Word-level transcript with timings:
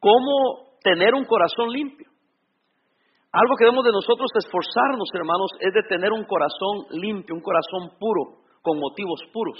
cómo 0.00 0.78
tener 0.82 1.14
un 1.14 1.24
corazón 1.24 1.68
limpio. 1.70 2.08
Algo 3.32 3.56
que 3.56 3.64
debemos 3.64 3.84
de 3.84 3.92
nosotros 3.92 4.30
esforzarnos, 4.34 5.08
hermanos, 5.12 5.50
es 5.60 5.72
de 5.74 5.82
tener 5.88 6.12
un 6.12 6.24
corazón 6.24 6.88
limpio, 6.90 7.34
un 7.34 7.42
corazón 7.42 7.98
puro, 7.98 8.40
con 8.62 8.78
motivos 8.78 9.20
puros. 9.32 9.58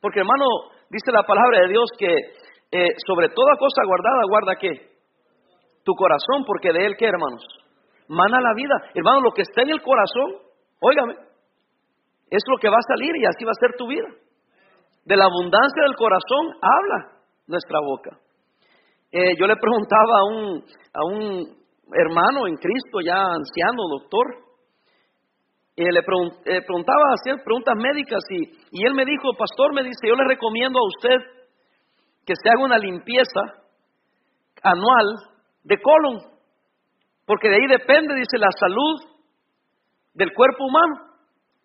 Porque, 0.00 0.20
hermano, 0.20 0.46
dice 0.88 1.12
la 1.12 1.22
palabra 1.22 1.60
de 1.60 1.68
Dios 1.68 1.90
que 1.98 2.08
eh, 2.72 2.88
sobre 3.06 3.28
toda 3.28 3.56
cosa 3.58 3.82
guardada, 3.86 4.28
guarda 4.28 4.56
qué? 4.58 4.96
Tu 5.84 5.92
corazón, 5.94 6.44
porque 6.46 6.72
de 6.72 6.86
él 6.86 6.96
qué, 6.98 7.06
hermanos? 7.06 7.44
Mana 8.08 8.40
la 8.40 8.54
vida. 8.54 8.74
Hermano, 8.94 9.20
lo 9.20 9.32
que 9.32 9.42
está 9.42 9.62
en 9.62 9.70
el 9.70 9.82
corazón, 9.82 10.42
óigame, 10.80 11.14
es 12.30 12.42
lo 12.48 12.58
que 12.58 12.68
va 12.68 12.76
a 12.78 12.94
salir 12.94 13.14
y 13.16 13.26
así 13.26 13.44
va 13.44 13.52
a 13.52 13.60
ser 13.60 13.76
tu 13.76 13.86
vida. 13.86 14.08
De 15.04 15.16
la 15.16 15.26
abundancia 15.26 15.82
del 15.82 15.94
corazón 15.94 16.58
habla 16.60 17.20
nuestra 17.46 17.78
boca. 17.80 18.18
Eh, 19.18 19.32
yo 19.40 19.46
le 19.46 19.56
preguntaba 19.56 20.12
a 20.20 20.24
un, 20.28 20.62
a 20.92 21.04
un 21.06 21.56
hermano 21.90 22.46
en 22.48 22.56
Cristo, 22.56 23.00
ya 23.02 23.16
anciano, 23.16 23.88
doctor, 23.98 24.26
eh, 25.74 25.90
le 25.90 26.02
preguntaba, 26.02 27.16
hacía 27.16 27.42
preguntas 27.42 27.76
médicas 27.78 28.20
y, 28.28 28.44
y 28.72 28.84
él 28.84 28.92
me 28.92 29.06
dijo, 29.06 29.32
pastor, 29.38 29.72
me 29.72 29.84
dice, 29.84 30.06
yo 30.06 30.16
le 30.16 30.28
recomiendo 30.28 30.78
a 30.78 30.86
usted 30.86 31.16
que 32.26 32.34
se 32.36 32.46
haga 32.50 32.66
una 32.66 32.76
limpieza 32.76 33.40
anual 34.62 35.06
de 35.64 35.80
colon, 35.80 36.20
porque 37.24 37.48
de 37.48 37.54
ahí 37.54 37.66
depende, 37.70 38.16
dice, 38.16 38.36
la 38.36 38.52
salud 38.60 39.00
del 40.12 40.34
cuerpo 40.34 40.66
humano. 40.66 41.16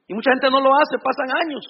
Y 0.07 0.13
mucha 0.13 0.31
gente 0.31 0.49
no 0.51 0.61
lo 0.61 0.71
hace, 0.71 1.03
pasan 1.03 1.35
años. 1.43 1.65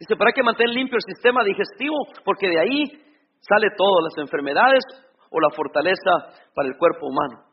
Dice, 0.00 0.14
hay 0.18 0.32
que 0.32 0.42
mantener 0.42 0.74
limpio 0.74 0.96
el 0.96 1.14
sistema 1.14 1.44
digestivo, 1.44 1.94
porque 2.24 2.48
de 2.48 2.58
ahí 2.58 3.06
sale 3.38 3.68
todo, 3.76 4.00
las 4.02 4.18
enfermedades 4.18 4.82
o 5.30 5.40
la 5.40 5.50
fortaleza 5.50 6.32
para 6.54 6.68
el 6.68 6.76
cuerpo 6.78 7.06
humano. 7.06 7.44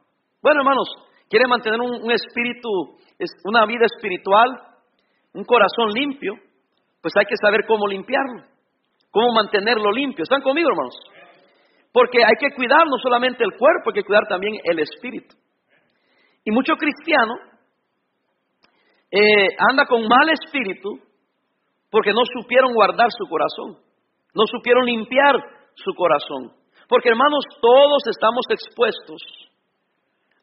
Bueno, 0.42 0.62
hermanos, 0.62 0.88
quiere 1.30 1.48
mantener 1.48 1.80
un, 1.80 2.12
espíritu, 2.12 2.70
una 3.46 3.66
vida 3.66 3.86
espiritual, 3.86 4.50
un 5.34 5.44
corazón 5.44 5.90
limpio, 5.94 6.34
pues 7.02 7.14
hay 7.18 7.26
que 7.26 7.38
saber 7.42 7.62
cómo 7.68 7.88
limpiarlo, 7.88 8.44
cómo 9.12 9.34
mantenerlo 9.34 9.92
limpio. 9.92 10.24
¿Están 10.24 10.42
conmigo, 10.42 10.70
hermanos? 10.70 10.96
Porque 11.92 12.20
hay 12.20 12.36
que 12.40 12.56
cuidar 12.56 12.86
no 12.88 12.98
solamente 13.02 13.44
el 13.44 13.58
cuerpo, 13.58 13.90
hay 13.90 14.02
que 14.02 14.04
cuidar 14.04 14.24
también 14.28 14.54
el 14.64 14.80
espíritu. 14.80 15.36
Y 16.44 16.52
mucho 16.52 16.76
cristiano 16.76 17.34
eh, 19.12 19.48
anda 19.70 19.86
con 19.86 20.02
mal 20.08 20.30
espíritu 20.30 21.00
porque 21.90 22.12
no 22.12 22.22
supieron 22.26 22.74
guardar 22.74 23.10
su 23.12 23.30
corazón, 23.30 23.78
no 24.34 24.44
supieron 24.48 24.86
limpiar 24.86 25.36
su 25.76 25.94
corazón. 25.94 26.63
Porque 26.94 27.10
hermanos, 27.10 27.44
todos 27.60 28.04
estamos 28.06 28.46
expuestos 28.52 29.20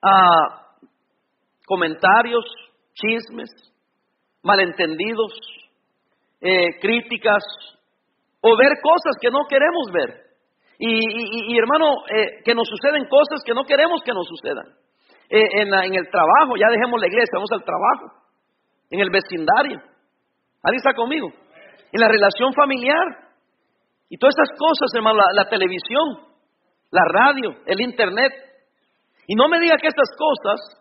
a 0.03 0.67
comentarios, 1.65 2.45
chismes, 2.93 3.51
malentendidos, 4.43 5.31
eh, 6.41 6.81
críticas 6.81 7.45
o 8.41 8.57
ver 8.57 8.73
cosas 8.83 9.15
que 9.21 9.31
no 9.31 9.47
queremos 9.49 9.93
ver. 9.93 10.11
Y, 10.81 11.57
hermano, 11.57 12.03
eh, 12.09 12.43
que 12.45 12.53
nos 12.53 12.67
suceden 12.67 13.07
cosas 13.07 13.45
que 13.47 13.55
no 13.55 13.63
queremos 13.63 14.03
que 14.03 14.13
nos 14.13 14.27
sucedan. 14.27 14.75
Eh, 15.31 15.63
en, 15.63 15.95
el 15.95 16.11
trabajo, 16.11 16.57
ya 16.59 16.67
dejemos 16.69 17.01
la 17.01 17.07
iglesia, 17.07 17.31
vamos 17.35 17.53
al 17.53 17.63
trabajo. 17.63 18.27
En 18.91 18.99
el 18.99 19.11
vecindario. 19.11 19.79
¿Alguien 20.65 20.83
conmigo? 20.97 21.29
En 21.93 22.01
la 22.01 22.09
relación 22.09 22.53
familiar. 22.55 23.07
Y 24.09 24.19
todas 24.19 24.35
esas 24.35 24.59
cosas, 24.59 24.91
hermano, 24.97 25.21
la 25.37 25.49
televisión, 25.49 26.30
la 26.91 27.03
radio, 27.05 27.55
el 27.67 27.81
internet, 27.81 28.33
y 29.27 29.35
no 29.35 29.49
me 29.49 29.61
diga 29.61 29.77
que 29.81 29.89
estas 29.89 30.11
cosas 30.17 30.81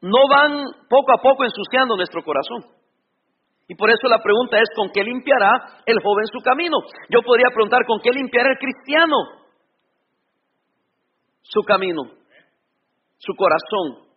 no 0.00 0.28
van 0.28 0.64
poco 0.88 1.12
a 1.12 1.22
poco 1.22 1.44
ensuciando 1.44 1.96
nuestro 1.96 2.22
corazón. 2.22 2.64
Y 3.68 3.74
por 3.74 3.90
eso 3.90 4.08
la 4.08 4.22
pregunta 4.22 4.56
es, 4.56 4.68
¿con 4.74 4.90
qué 4.90 5.04
limpiará 5.04 5.82
el 5.84 6.00
joven 6.02 6.26
su 6.32 6.40
camino? 6.40 6.78
Yo 7.10 7.20
podría 7.22 7.50
preguntar, 7.52 7.84
¿con 7.86 8.00
qué 8.00 8.10
limpiará 8.10 8.50
el 8.50 8.58
cristiano 8.58 9.16
su 11.42 11.62
camino, 11.62 12.02
su 13.18 13.34
corazón? 13.34 14.08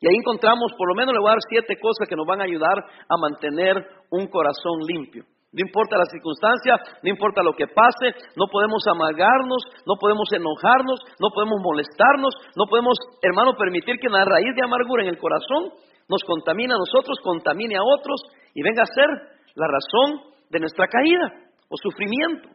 Y 0.00 0.08
ahí 0.08 0.16
encontramos, 0.16 0.72
por 0.76 0.88
lo 0.88 0.94
menos 0.94 1.14
le 1.14 1.20
voy 1.20 1.28
a 1.28 1.32
dar 1.32 1.38
siete 1.48 1.78
cosas 1.80 2.08
que 2.08 2.16
nos 2.16 2.26
van 2.26 2.40
a 2.40 2.44
ayudar 2.44 2.76
a 3.08 3.16
mantener 3.16 3.86
un 4.10 4.26
corazón 4.26 4.80
limpio. 4.86 5.24
No 5.56 5.64
importa 5.64 5.96
la 5.96 6.04
circunstancia, 6.04 6.76
no 7.02 7.08
importa 7.08 7.42
lo 7.42 7.54
que 7.54 7.66
pase, 7.66 8.12
no 8.36 8.44
podemos 8.52 8.84
amargarnos, 8.92 9.64
no 9.86 9.96
podemos 9.96 10.28
enojarnos, 10.30 11.00
no 11.18 11.30
podemos 11.32 11.56
molestarnos, 11.64 12.34
no 12.56 12.66
podemos, 12.68 12.92
hermano, 13.22 13.56
permitir 13.56 13.96
que 13.96 14.08
una 14.08 14.26
raíz 14.26 14.52
de 14.54 14.62
amargura 14.62 15.02
en 15.02 15.08
el 15.08 15.18
corazón 15.18 15.72
nos 16.10 16.22
contamine 16.24 16.74
a 16.74 16.76
nosotros, 16.76 17.16
contamine 17.24 17.74
a 17.76 17.82
otros 17.82 18.20
y 18.52 18.62
venga 18.62 18.82
a 18.82 18.94
ser 18.94 19.08
la 19.54 19.66
razón 19.66 20.28
de 20.50 20.60
nuestra 20.60 20.88
caída 20.88 21.48
o 21.70 21.76
sufrimiento. 21.80 22.50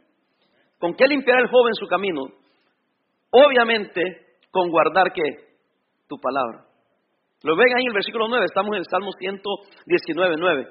¿Con 0.78 0.94
qué 0.94 1.08
limpiará 1.08 1.42
el 1.42 1.50
joven 1.50 1.74
su 1.74 1.88
camino? 1.88 2.22
Obviamente 3.32 4.38
con 4.52 4.70
guardar 4.70 5.12
qué? 5.12 5.58
Tu 6.08 6.18
palabra. 6.20 6.66
Lo 7.42 7.56
ven 7.56 7.74
ahí 7.76 7.82
en 7.82 7.90
el 7.90 7.96
versículo 7.96 8.28
9, 8.28 8.46
estamos 8.46 8.74
en 8.74 8.80
el 8.80 8.86
Salmo 8.86 9.12
119, 9.18 10.36
9. 10.38 10.68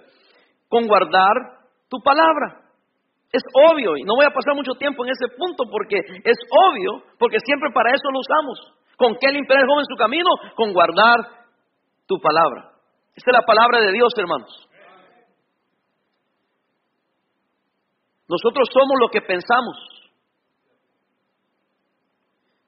Con 0.68 0.86
guardar 0.86 1.59
tu 1.90 1.98
palabra. 2.00 2.70
Es 3.32 3.42
obvio, 3.52 3.96
y 3.96 4.02
no 4.02 4.14
voy 4.16 4.24
a 4.24 4.34
pasar 4.34 4.54
mucho 4.54 4.72
tiempo 4.74 5.04
en 5.04 5.10
ese 5.10 5.28
punto 5.36 5.64
porque 5.70 5.98
es 5.98 6.38
obvio, 6.50 7.02
porque 7.18 7.38
siempre 7.44 7.70
para 7.74 7.90
eso 7.90 8.10
lo 8.10 8.18
usamos. 8.18 8.80
¿Con 8.96 9.16
qué 9.20 9.30
limpiar 9.30 9.60
el 9.60 9.66
joven 9.66 9.84
su 9.86 9.96
camino? 9.96 10.30
Con 10.56 10.72
guardar 10.72 11.46
tu 12.06 12.18
palabra. 12.18 12.72
Esta 13.14 13.30
es 13.30 13.36
la 13.36 13.46
palabra 13.46 13.80
de 13.80 13.92
Dios, 13.92 14.12
hermanos. 14.16 14.68
Nosotros 18.28 18.68
somos 18.72 18.96
lo 19.00 19.08
que 19.08 19.20
pensamos. 19.22 19.76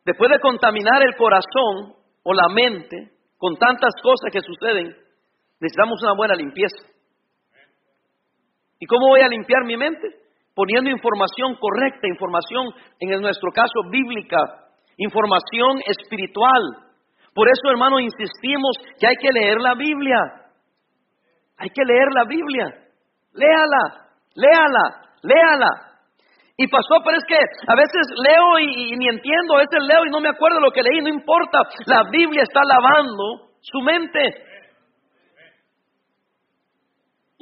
Después 0.05 0.31
de 0.31 0.41
contaminar 0.41 1.03
el 1.03 1.17
corazón 1.17 1.95
o 2.23 2.35
la 2.35 2.49
mente 2.53 3.13
con 3.39 3.57
tantas 3.57 3.95
cosas 4.03 4.31
que 4.33 4.41
suceden, 4.41 4.97
necesitamos 5.61 6.03
una 6.03 6.15
buena 6.15 6.35
limpieza. 6.35 6.93
¿Y 8.83 8.87
cómo 8.87 9.11
voy 9.11 9.21
a 9.21 9.29
limpiar 9.29 9.63
mi 9.65 9.77
mente? 9.77 10.09
Poniendo 10.57 10.91
información 10.91 11.55
correcta, 11.55 12.09
información, 12.09 12.67
en 12.99 13.23
nuestro 13.23 13.53
caso, 13.55 13.79
bíblica, 13.89 14.39
información 14.97 15.79
espiritual. 15.87 16.91
Por 17.33 17.47
eso, 17.47 17.71
hermano, 17.71 18.01
insistimos 18.01 18.75
que 18.99 19.07
hay 19.07 19.15
que 19.23 19.31
leer 19.31 19.59
la 19.61 19.77
Biblia. 19.77 20.19
Hay 21.59 21.71
que 21.71 21.85
leer 21.87 22.09
la 22.13 22.25
Biblia. 22.25 22.75
Léala, 23.35 24.11
léala, 24.35 24.85
léala. 25.23 25.71
Y 26.57 26.67
pasó, 26.67 26.99
pero 27.05 27.19
es 27.19 27.25
que 27.29 27.39
a 27.39 27.77
veces 27.77 28.03
leo 28.19 28.59
y, 28.59 28.97
ni 28.97 29.07
entiendo, 29.07 29.55
a 29.55 29.59
veces 29.59 29.79
leo 29.87 30.05
y 30.07 30.11
no 30.11 30.19
me 30.19 30.31
acuerdo 30.31 30.59
lo 30.59 30.73
que 30.73 30.83
leí, 30.83 31.01
no 31.03 31.09
importa. 31.09 31.61
La 31.87 32.03
Biblia 32.11 32.43
está 32.43 32.63
lavando 32.67 33.47
su 33.61 33.79
mente. 33.81 34.43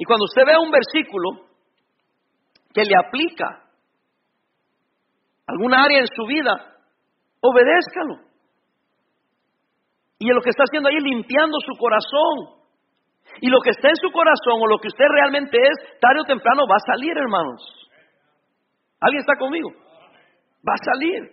Y 0.01 0.03
cuando 0.03 0.25
usted 0.25 0.41
vea 0.47 0.59
un 0.59 0.71
versículo 0.71 1.45
que 2.73 2.81
le 2.81 2.95
aplica 2.97 3.69
alguna 5.45 5.83
área 5.83 5.99
en 5.99 6.07
su 6.07 6.25
vida, 6.25 6.51
obedézcalo. 7.39 8.25
Y 10.17 10.25
lo 10.33 10.41
que 10.41 10.49
está 10.49 10.63
haciendo 10.63 10.89
ahí 10.89 10.97
limpiando 10.97 11.55
su 11.63 11.77
corazón. 11.77 12.65
Y 13.41 13.49
lo 13.49 13.59
que 13.61 13.69
está 13.69 13.89
en 13.89 13.95
su 13.97 14.09
corazón 14.11 14.57
o 14.63 14.65
lo 14.65 14.79
que 14.79 14.87
usted 14.87 15.05
realmente 15.07 15.55
es, 15.55 15.99
tarde 15.99 16.21
o 16.21 16.25
temprano 16.25 16.63
va 16.65 16.77
a 16.77 16.93
salir, 16.95 17.15
hermanos. 17.15 17.61
¿Alguien 19.01 19.19
está 19.19 19.35
conmigo? 19.37 19.69
Va 20.67 20.73
a 20.73 20.83
salir. 20.83 21.29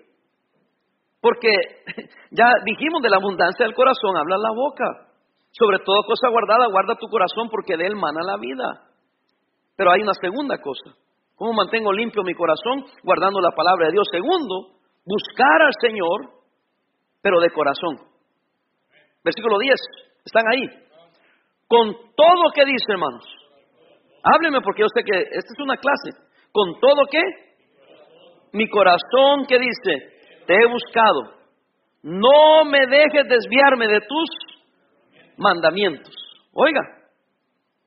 Porque 1.23 1.49
ya 2.33 2.53
dijimos 2.67 3.01
de 3.01 3.09
la 3.09 3.17
abundancia 3.17 3.65
del 3.65 3.75
corazón, 3.75 4.15
habla 4.19 4.37
la 4.37 4.53
boca. 4.55 5.08
Sobre 5.51 5.79
todo 5.79 6.03
cosa 6.05 6.29
guardada, 6.29 6.67
guarda 6.71 6.95
tu 6.97 7.09
corazón 7.09 7.49
porque 7.51 7.77
de 7.77 7.87
él 7.87 7.97
mana 7.97 8.21
la 8.23 8.37
vida. 8.37 8.89
Pero 9.77 9.91
hay 9.93 10.03
una 10.03 10.15
segunda 10.15 10.59
cosa. 10.59 10.97
¿Cómo 11.37 11.53
mantengo 11.53 11.93
limpio 11.93 12.23
mi 12.23 12.35
corazón? 12.35 12.85
Guardando 13.05 13.41
la 13.41 13.53
palabra 13.53 13.87
de 13.87 13.93
Dios. 13.93 14.07
Segundo, 14.11 14.75
buscar 15.05 15.63
al 15.63 15.73
Señor, 15.81 16.43
pero 17.23 17.41
de 17.41 17.51
corazón. 17.51 17.97
Versículo 19.25 19.59
10, 19.59 19.75
están 20.25 20.45
ahí. 20.49 20.67
Con 21.69 21.93
todo 22.17 22.51
que 22.55 22.65
dice, 22.65 22.93
hermanos. 22.93 23.25
Hábleme 24.23 24.61
porque 24.63 24.83
yo 24.83 24.89
sé 24.93 25.05
que 25.05 25.17
esta 25.17 25.53
es 25.53 25.61
una 25.63 25.77
clase. 25.77 26.11
Con 26.51 26.81
todo 26.81 27.07
que 27.11 27.23
mi 28.53 28.69
corazón 28.69 29.47
que 29.47 29.59
dice, 29.59 30.45
te 30.47 30.55
he 30.55 30.67
buscado. 30.67 31.39
No 32.03 32.65
me 32.65 32.87
dejes 32.87 33.29
desviarme 33.29 33.87
de 33.87 34.01
tus 34.01 34.58
mandamientos. 35.39 36.15
Oiga, 36.53 36.81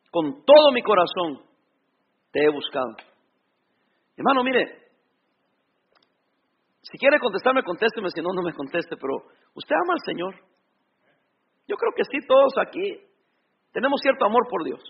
con 0.09 0.44
todo 0.45 0.71
mi 0.74 0.81
corazón 0.81 1.44
te 2.31 2.44
he 2.44 2.50
buscado. 2.50 2.95
Hermano, 4.18 4.44
mire, 4.44 4.81
Si 6.92 6.98
quiere 6.98 7.19
contestarme, 7.19 7.63
contésteme, 7.63 8.09
si 8.09 8.21
no, 8.21 8.33
no 8.33 8.42
me 8.42 8.53
conteste, 8.53 8.98
pero 8.98 9.24
¿usted 9.56 9.75
ama 9.75 9.94
al 9.94 10.03
Señor? 10.03 10.36
Yo 11.65 11.77
creo 11.77 11.94
que 11.95 12.03
sí, 12.03 12.27
todos 12.27 12.51
aquí 12.59 13.00
tenemos 13.71 14.01
cierto 14.01 14.25
amor 14.25 14.44
por 14.50 14.65
Dios. 14.65 14.81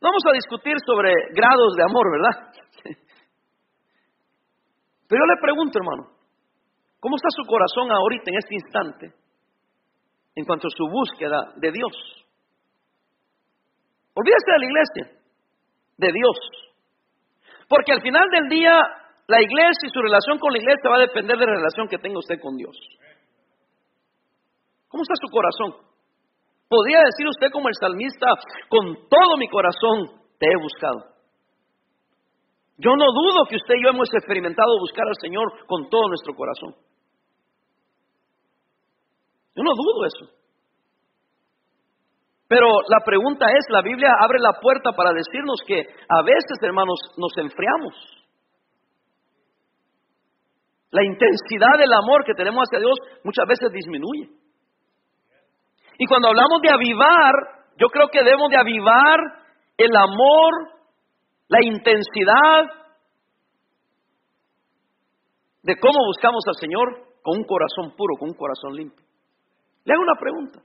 No 0.00 0.08
vamos 0.08 0.22
a 0.30 0.34
discutir 0.34 0.76
sobre 0.86 1.10
grados 1.34 1.74
de 1.74 1.82
amor, 1.82 2.06
¿verdad? 2.12 2.52
Pero 5.08 5.24
yo 5.24 5.34
le 5.34 5.40
pregunto, 5.42 5.78
hermano, 5.80 6.14
¿cómo 7.00 7.16
está 7.16 7.28
su 7.30 7.42
corazón 7.48 7.90
ahorita 7.90 8.30
en 8.30 8.38
este 8.38 8.54
instante 8.54 9.12
en 10.38 10.44
cuanto 10.44 10.68
a 10.68 10.70
su 10.70 10.86
búsqueda 10.86 11.52
de 11.56 11.72
Dios? 11.72 11.90
Olvídese 14.14 14.52
de 14.54 14.58
la 14.58 14.70
iglesia, 14.70 15.04
de 15.98 16.12
Dios. 16.14 16.38
Porque 17.68 17.92
al 17.92 18.02
final 18.02 18.22
del 18.30 18.48
día, 18.48 18.78
la 19.26 19.42
iglesia 19.42 19.86
y 19.86 19.90
su 19.90 20.00
relación 20.00 20.38
con 20.38 20.52
la 20.52 20.58
iglesia 20.58 20.90
va 20.90 20.96
a 20.96 21.06
depender 21.10 21.36
de 21.36 21.46
la 21.46 21.58
relación 21.58 21.88
que 21.88 21.98
tenga 21.98 22.18
usted 22.18 22.38
con 22.40 22.56
Dios. 22.56 22.76
¿Cómo 24.86 25.02
está 25.02 25.14
su 25.18 25.28
corazón? 25.28 25.74
Podría 26.68 27.00
decir 27.02 27.26
usted 27.26 27.50
como 27.50 27.68
el 27.68 27.74
salmista, 27.74 28.28
con 28.68 29.08
todo 29.10 29.36
mi 29.38 29.48
corazón 29.48 30.22
te 30.38 30.46
he 30.46 30.62
buscado. 30.62 31.18
Yo 32.78 32.94
no 32.94 33.06
dudo 33.10 33.46
que 33.50 33.56
usted 33.56 33.74
y 33.74 33.82
yo 33.82 33.90
hemos 33.90 34.08
experimentado 34.14 34.78
buscar 34.78 35.06
al 35.08 35.18
Señor 35.20 35.66
con 35.66 35.90
todo 35.90 36.06
nuestro 36.06 36.32
corazón. 36.34 36.76
Yo 39.58 39.64
no 39.64 39.74
dudo 39.74 40.06
eso. 40.06 40.32
Pero 42.46 42.68
la 42.88 43.00
pregunta 43.04 43.46
es, 43.50 43.66
la 43.70 43.82
Biblia 43.82 44.08
abre 44.20 44.38
la 44.38 44.60
puerta 44.60 44.92
para 44.92 45.12
decirnos 45.12 45.58
que 45.66 45.80
a 45.80 46.22
veces, 46.22 46.62
hermanos, 46.62 46.96
nos 47.16 47.32
enfriamos. 47.36 47.92
La 50.92 51.04
intensidad 51.04 51.76
del 51.76 51.92
amor 51.92 52.24
que 52.24 52.34
tenemos 52.34 52.68
hacia 52.68 52.78
Dios 52.78 52.96
muchas 53.24 53.46
veces 53.48 53.72
disminuye. 53.72 54.30
Y 55.98 56.06
cuando 56.06 56.28
hablamos 56.28 56.62
de 56.62 56.70
avivar, 56.70 57.34
yo 57.78 57.88
creo 57.88 58.06
que 58.12 58.22
debemos 58.22 58.50
de 58.50 58.58
avivar 58.58 59.18
el 59.76 59.96
amor, 59.96 60.52
la 61.48 61.58
intensidad 61.64 62.62
de 65.64 65.74
cómo 65.80 65.98
buscamos 66.06 66.44
al 66.46 66.54
Señor 66.60 67.08
con 67.22 67.38
un 67.38 67.44
corazón 67.44 67.96
puro, 67.96 68.14
con 68.20 68.28
un 68.28 68.36
corazón 68.36 68.76
limpio. 68.76 69.07
Le 69.84 69.94
hago 69.94 70.02
una 70.02 70.20
pregunta. 70.20 70.60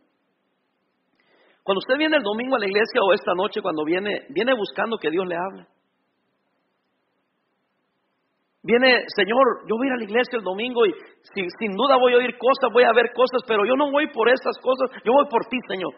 Cuando 1.63 1.79
usted 1.79 1.97
viene 1.97 2.17
el 2.17 2.23
domingo 2.23 2.55
a 2.55 2.59
la 2.59 2.67
iglesia 2.67 3.01
o 3.01 3.13
esta 3.13 3.33
noche 3.35 3.61
cuando 3.61 3.85
viene, 3.85 4.27
viene 4.29 4.53
buscando 4.53 4.97
que 4.97 5.09
Dios 5.09 5.25
le 5.25 5.35
hable. 5.35 5.65
Viene, 8.63 9.03
Señor, 9.15 9.67
yo 9.67 9.75
voy 9.75 9.87
a 9.87 9.89
ir 9.89 9.93
a 9.93 9.97
la 9.97 10.03
iglesia 10.03 10.37
el 10.37 10.43
domingo 10.43 10.85
y 10.85 10.91
sin 11.59 11.75
duda 11.75 11.97
voy 11.97 12.13
a 12.13 12.17
oír 12.17 12.37
cosas, 12.37 12.71
voy 12.71 12.83
a 12.83 12.93
ver 12.93 13.11
cosas, 13.13 13.41
pero 13.45 13.65
yo 13.65 13.75
no 13.75 13.91
voy 13.91 14.07
por 14.07 14.29
esas 14.29 14.55
cosas, 14.59 14.89
yo 15.03 15.11
voy 15.11 15.25
por 15.29 15.45
ti, 15.47 15.57
Señor. 15.67 15.91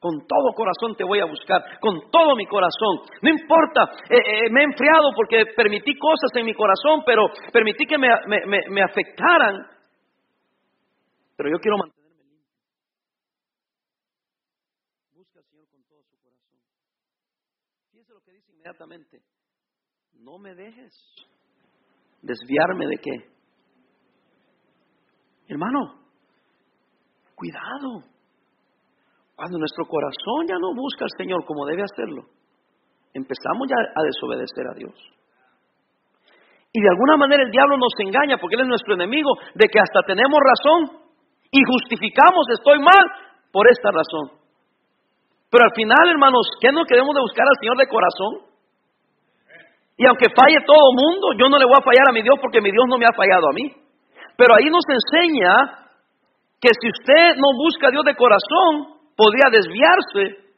Con 0.00 0.26
todo 0.26 0.52
corazón 0.56 0.96
te 0.96 1.04
voy 1.04 1.20
a 1.20 1.26
buscar, 1.26 1.62
con 1.80 2.10
todo 2.10 2.36
mi 2.36 2.46
corazón. 2.46 3.04
No 3.20 3.30
importa, 3.30 3.84
eh, 4.08 4.16
eh, 4.16 4.50
me 4.50 4.62
he 4.62 4.64
enfriado 4.64 5.12
porque 5.14 5.44
permití 5.54 5.96
cosas 5.96 6.32
en 6.34 6.46
mi 6.46 6.54
corazón, 6.54 7.02
pero 7.06 7.26
permití 7.52 7.86
que 7.86 7.98
me, 7.98 8.08
me 8.68 8.82
afectaran. 8.82 9.60
Pero 11.42 11.56
yo 11.56 11.60
quiero 11.60 11.76
mantenerme 11.76 12.22
limpio. 12.22 12.54
Busca 15.10 15.40
al 15.40 15.44
Señor 15.46 15.66
con 15.70 15.82
todo 15.82 16.00
su 16.04 16.16
corazón. 16.22 16.60
Fíjese 17.90 18.12
lo 18.12 18.20
que 18.20 18.30
dice 18.30 18.52
inmediatamente. 18.52 19.22
No 20.20 20.38
me 20.38 20.54
dejes 20.54 20.94
¿Desviarme 22.22 22.86
de 22.86 22.96
qué? 22.96 23.32
Hermano, 25.48 26.06
cuidado. 27.34 28.06
Cuando 29.34 29.58
nuestro 29.58 29.84
corazón 29.86 30.46
ya 30.46 30.54
no 30.60 30.72
busca 30.76 31.06
al 31.06 31.10
Señor 31.18 31.44
como 31.44 31.66
debe 31.66 31.82
hacerlo, 31.82 32.22
empezamos 33.14 33.66
ya 33.68 33.74
a 33.96 34.02
desobedecer 34.04 34.64
a 34.70 34.74
Dios. 34.74 34.94
Y 36.72 36.80
de 36.80 36.88
alguna 36.88 37.16
manera 37.16 37.42
el 37.42 37.50
diablo 37.50 37.78
nos 37.78 37.92
engaña 37.98 38.38
porque 38.38 38.54
Él 38.54 38.62
es 38.62 38.68
nuestro 38.68 38.94
enemigo, 38.94 39.30
de 39.56 39.66
que 39.66 39.80
hasta 39.80 40.06
tenemos 40.06 40.38
razón 40.38 41.01
y 41.52 41.60
justificamos 41.60 42.48
estoy 42.48 42.80
mal 42.80 43.04
por 43.52 43.68
esta 43.68 43.92
razón. 43.92 44.40
Pero 45.52 45.68
al 45.68 45.74
final, 45.76 46.08
hermanos, 46.08 46.48
¿qué 46.58 46.72
no 46.72 46.88
queremos 46.88 47.14
de 47.14 47.20
buscar 47.20 47.44
al 47.44 47.60
Señor 47.60 47.76
de 47.76 47.92
corazón? 47.92 48.48
Y 50.00 50.08
aunque 50.08 50.32
falle 50.32 50.64
todo 50.64 50.96
mundo, 50.96 51.36
yo 51.36 51.52
no 51.52 51.60
le 51.60 51.68
voy 51.68 51.76
a 51.76 51.84
fallar 51.84 52.08
a 52.08 52.16
mi 52.16 52.24
Dios 52.24 52.40
porque 52.40 52.64
mi 52.64 52.72
Dios 52.72 52.88
no 52.88 52.96
me 52.96 53.04
ha 53.04 53.12
fallado 53.12 53.52
a 53.52 53.52
mí. 53.52 53.68
Pero 54.40 54.56
ahí 54.56 54.72
nos 54.72 54.88
enseña 54.88 55.84
que 56.56 56.72
si 56.72 56.88
usted 56.88 57.36
no 57.36 57.52
busca 57.60 57.88
a 57.88 57.92
Dios 57.92 58.04
de 58.08 58.16
corazón, 58.16 59.04
podría 59.12 59.52
desviarse 59.52 60.56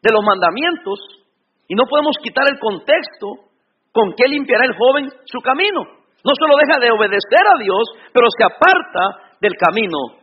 de 0.00 0.10
los 0.10 0.24
mandamientos 0.24 1.20
y 1.68 1.76
no 1.76 1.84
podemos 1.84 2.16
quitar 2.24 2.48
el 2.48 2.58
contexto 2.58 3.52
con 3.92 4.16
que 4.16 4.24
limpiará 4.24 4.64
el 4.64 4.72
joven 4.72 5.12
su 5.28 5.38
camino. 5.44 5.84
No 6.24 6.32
solo 6.32 6.56
deja 6.56 6.80
de 6.80 6.96
obedecer 6.96 7.44
a 7.44 7.60
Dios, 7.60 7.84
pero 8.16 8.24
se 8.32 8.44
aparta 8.48 9.36
del 9.40 9.52
camino 9.60 10.19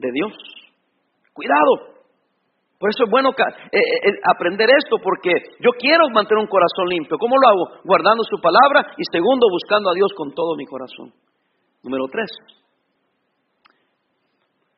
de 0.00 0.10
Dios. 0.12 0.32
Cuidado, 1.32 2.00
por 2.80 2.88
eso 2.88 3.04
es 3.04 3.10
bueno 3.10 3.28
eh, 3.30 3.44
eh, 3.72 3.78
eh, 3.78 4.20
aprender 4.24 4.68
esto, 4.72 4.96
porque 5.04 5.32
yo 5.60 5.70
quiero 5.78 6.08
mantener 6.12 6.40
un 6.40 6.48
corazón 6.48 6.88
limpio. 6.88 7.18
¿Cómo 7.18 7.36
lo 7.36 7.46
hago? 7.46 7.82
Guardando 7.84 8.24
su 8.24 8.40
palabra 8.40 8.96
y 8.96 9.04
segundo, 9.12 9.46
buscando 9.52 9.90
a 9.90 9.94
Dios 9.94 10.12
con 10.16 10.32
todo 10.32 10.56
mi 10.56 10.64
corazón. 10.64 11.12
Número 11.82 12.06
tres. 12.10 12.30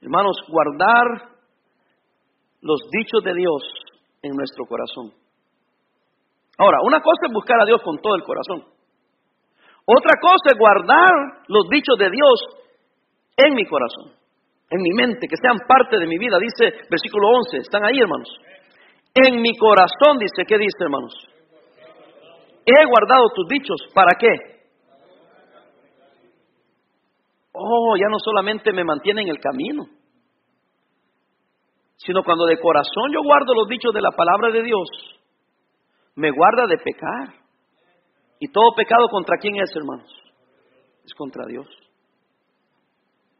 Hermanos, 0.01 0.37
guardar 0.49 1.31
los 2.61 2.81
dichos 2.91 3.23
de 3.23 3.35
Dios 3.35 3.63
en 4.23 4.35
nuestro 4.35 4.67
corazón. 4.67 5.15
Ahora, 6.59 6.79
una 6.83 7.01
cosa 7.01 7.27
es 7.27 7.33
buscar 7.33 7.61
a 7.63 7.67
Dios 7.67 7.81
con 7.83 7.99
todo 7.99 8.17
el 8.17 8.25
corazón. 8.25 8.67
Otra 9.87 10.15
cosa 10.21 10.51
es 10.51 10.59
guardar 10.59 11.45
los 11.47 11.69
dichos 11.69 11.97
de 11.99 12.11
Dios 12.11 12.41
en 13.37 13.55
mi 13.55 13.65
corazón 13.65 14.22
en 14.73 14.81
mi 14.81 14.91
mente, 14.97 15.29
que 15.29 15.37
sean 15.37 15.59
parte 15.69 15.99
de 15.99 16.07
mi 16.07 16.17
vida. 16.17 16.39
Dice 16.41 16.89
versículo 16.89 17.29
11, 17.29 17.59
están 17.59 17.85
ahí 17.85 17.99
hermanos. 18.01 18.29
En 19.15 19.43
mi 19.43 19.55
corazón 19.59 20.19
dice, 20.19 20.45
¿qué 20.49 20.57
dice 20.57 20.79
hermanos? 20.81 21.13
He 22.65 22.87
guardado 22.87 23.29
tus 23.35 23.47
dichos, 23.49 23.77
¿para 23.93 24.13
qué? 24.19 24.33
Oh, 27.53 27.97
ya 27.99 28.09
no 28.09 28.19
solamente 28.19 28.73
me 28.73 28.83
mantiene 28.83 29.23
en 29.23 29.29
el 29.29 29.39
camino, 29.39 29.85
sino 31.97 32.23
cuando 32.25 32.47
de 32.47 32.59
corazón 32.59 33.13
yo 33.13 33.23
guardo 33.23 33.53
los 33.55 33.69
dichos 33.69 33.93
de 33.93 34.01
la 34.01 34.11
palabra 34.17 34.51
de 34.53 34.63
Dios, 34.63 34.89
me 36.15 36.31
guarda 36.31 36.67
de 36.67 36.79
pecar. 36.79 37.43
¿Y 38.41 38.49
todo 38.51 38.75
pecado 38.75 39.07
contra 39.09 39.37
quién 39.37 39.55
es, 39.57 39.71
hermanos? 39.77 40.11
Es 41.05 41.13
contra 41.15 41.45
Dios. 41.47 41.69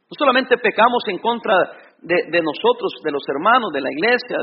No 0.09 0.15
solamente 0.17 0.57
pecamos 0.57 1.03
en 1.07 1.17
contra 1.19 1.55
de, 2.01 2.41
nosotros, 2.41 2.91
de 3.03 3.11
los 3.11 3.23
hermanos, 3.27 3.71
de 3.73 3.81
la 3.81 3.91
iglesia, 3.91 4.37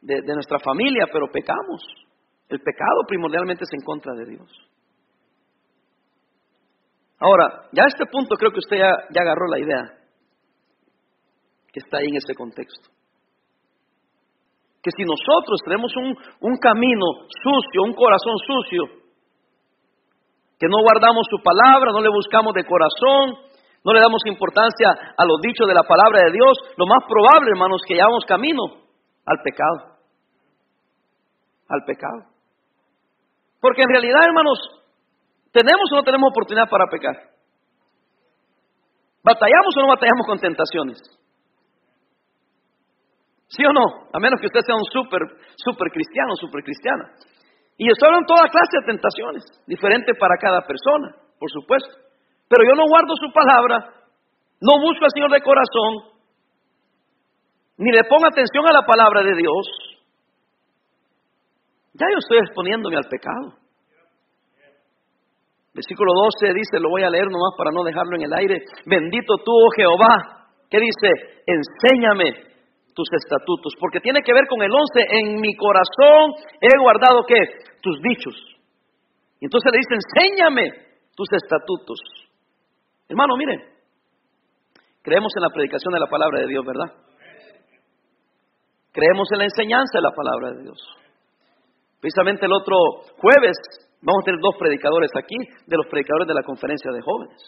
de, 0.00 0.34
nuestra 0.34 0.58
familia, 0.58 1.06
pero 1.12 1.26
pecamos. 1.32 1.82
El 2.48 2.60
pecado 2.60 3.02
primordialmente 3.06 3.64
es 3.64 3.72
en 3.72 3.84
contra 3.84 4.12
de 4.14 4.24
Dios. 4.26 4.50
Ahora, 7.20 7.68
ya 7.72 7.82
a 7.82 7.88
este 7.88 8.06
punto 8.06 8.36
creo 8.36 8.52
que 8.52 8.60
usted 8.60 8.78
ya, 8.78 9.20
agarró 9.20 9.48
la 9.48 9.58
idea 9.58 9.82
que 11.72 11.80
está 11.80 11.98
ahí 11.98 12.06
en 12.08 12.16
ese 12.16 12.34
contexto. 12.34 12.88
Que 14.82 14.90
si 14.96 15.02
nosotros 15.02 15.60
tenemos 15.64 15.92
un, 15.96 16.16
un 16.48 16.56
camino 16.58 17.06
sucio, 17.28 17.82
un 17.82 17.94
corazón 17.94 18.36
sucio, 18.46 18.84
que 20.58 20.68
no 20.68 20.82
guardamos 20.82 21.26
su 21.30 21.42
palabra, 21.42 21.92
no 21.92 22.00
le 22.00 22.08
buscamos 22.08 22.54
de 22.54 22.64
corazón, 22.64 23.47
no 23.84 23.92
le 23.92 24.00
damos 24.00 24.22
importancia 24.26 24.90
a 24.90 25.24
los 25.24 25.38
dichos 25.40 25.66
de 25.66 25.74
la 25.74 25.82
palabra 25.82 26.26
de 26.26 26.32
Dios, 26.32 26.58
lo 26.76 26.86
más 26.86 27.04
probable, 27.06 27.50
hermanos, 27.54 27.82
que 27.86 27.94
llevamos 27.94 28.24
camino 28.26 28.62
al 29.24 29.38
pecado. 29.42 29.98
Al 31.68 31.84
pecado. 31.86 32.26
Porque 33.60 33.82
en 33.82 33.90
realidad, 33.90 34.22
hermanos, 34.26 34.58
¿tenemos 35.52 35.86
o 35.92 35.96
no 35.96 36.02
tenemos 36.02 36.30
oportunidad 36.30 36.68
para 36.68 36.86
pecar? 36.90 37.16
¿Batallamos 39.22 39.74
o 39.76 39.80
no 39.82 39.88
batallamos 39.88 40.26
con 40.26 40.38
tentaciones? 40.38 40.98
¿Sí 43.48 43.64
o 43.64 43.72
no? 43.72 44.10
A 44.12 44.18
menos 44.18 44.40
que 44.40 44.46
usted 44.46 44.60
sea 44.60 44.76
un 44.76 44.84
súper, 44.84 45.22
súper 45.56 45.88
cristiano, 45.90 46.34
súper 46.36 46.62
cristiana. 46.62 47.14
Y 47.78 47.90
estoy 47.90 48.08
hablando 48.08 48.26
toda 48.26 48.50
clase 48.50 48.80
de 48.80 48.86
tentaciones, 48.90 49.44
diferente 49.66 50.12
para 50.18 50.36
cada 50.36 50.66
persona, 50.66 51.14
por 51.38 51.50
supuesto 51.50 52.07
pero 52.48 52.64
yo 52.64 52.74
no 52.74 52.88
guardo 52.88 53.14
su 53.16 53.32
palabra, 53.32 53.94
no 54.60 54.80
busco 54.80 55.04
al 55.04 55.14
Señor 55.14 55.30
de 55.30 55.42
corazón, 55.42 56.18
ni 57.78 57.92
le 57.92 58.04
pongo 58.04 58.26
atención 58.26 58.66
a 58.66 58.72
la 58.72 58.82
palabra 58.82 59.22
de 59.22 59.34
Dios, 59.36 59.66
ya 61.94 62.06
yo 62.10 62.18
estoy 62.18 62.38
exponiéndome 62.38 62.96
al 62.96 63.08
pecado. 63.08 63.58
Versículo 65.74 66.10
12 66.14 66.54
dice, 66.54 66.80
lo 66.80 66.90
voy 66.90 67.02
a 67.02 67.10
leer 67.10 67.26
nomás 67.26 67.54
para 67.56 67.70
no 67.70 67.84
dejarlo 67.84 68.16
en 68.16 68.22
el 68.22 68.34
aire. 68.34 68.64
Bendito 68.86 69.36
tú, 69.44 69.52
oh 69.52 69.70
Jehová. 69.76 70.50
¿Qué 70.70 70.78
dice? 70.78 71.42
Enséñame 71.46 72.34
tus 72.94 73.06
estatutos, 73.14 73.74
porque 73.78 74.00
tiene 74.00 74.22
que 74.22 74.34
ver 74.34 74.46
con 74.48 74.60
el 74.62 74.70
11. 74.74 75.06
En 75.22 75.40
mi 75.40 75.54
corazón 75.54 76.34
he 76.60 76.78
guardado 76.82 77.22
qué? 77.26 77.38
Tus 77.80 78.00
dichos. 78.02 78.34
Y 79.40 79.46
entonces 79.46 79.70
le 79.70 79.78
dice, 79.78 79.94
enséñame 79.94 80.64
tus 81.14 81.28
estatutos. 81.30 81.98
Hermano, 83.08 83.36
miren, 83.36 83.60
creemos 85.02 85.32
en 85.36 85.42
la 85.42 85.50
predicación 85.50 85.92
de 85.94 86.00
la 86.00 86.06
palabra 86.06 86.40
de 86.40 86.46
Dios, 86.46 86.64
¿verdad? 86.64 86.92
Creemos 88.92 89.28
en 89.32 89.38
la 89.38 89.44
enseñanza 89.44 89.98
de 89.98 90.02
la 90.02 90.12
palabra 90.12 90.52
de 90.52 90.62
Dios. 90.64 90.78
Precisamente 92.00 92.46
el 92.46 92.52
otro 92.52 92.76
jueves 93.16 93.56
vamos 94.02 94.22
a 94.22 94.26
tener 94.26 94.40
dos 94.40 94.56
predicadores 94.58 95.10
aquí, 95.16 95.36
de 95.66 95.76
los 95.76 95.86
predicadores 95.86 96.28
de 96.28 96.34
la 96.34 96.42
conferencia 96.42 96.92
de 96.92 97.00
jóvenes. 97.00 97.40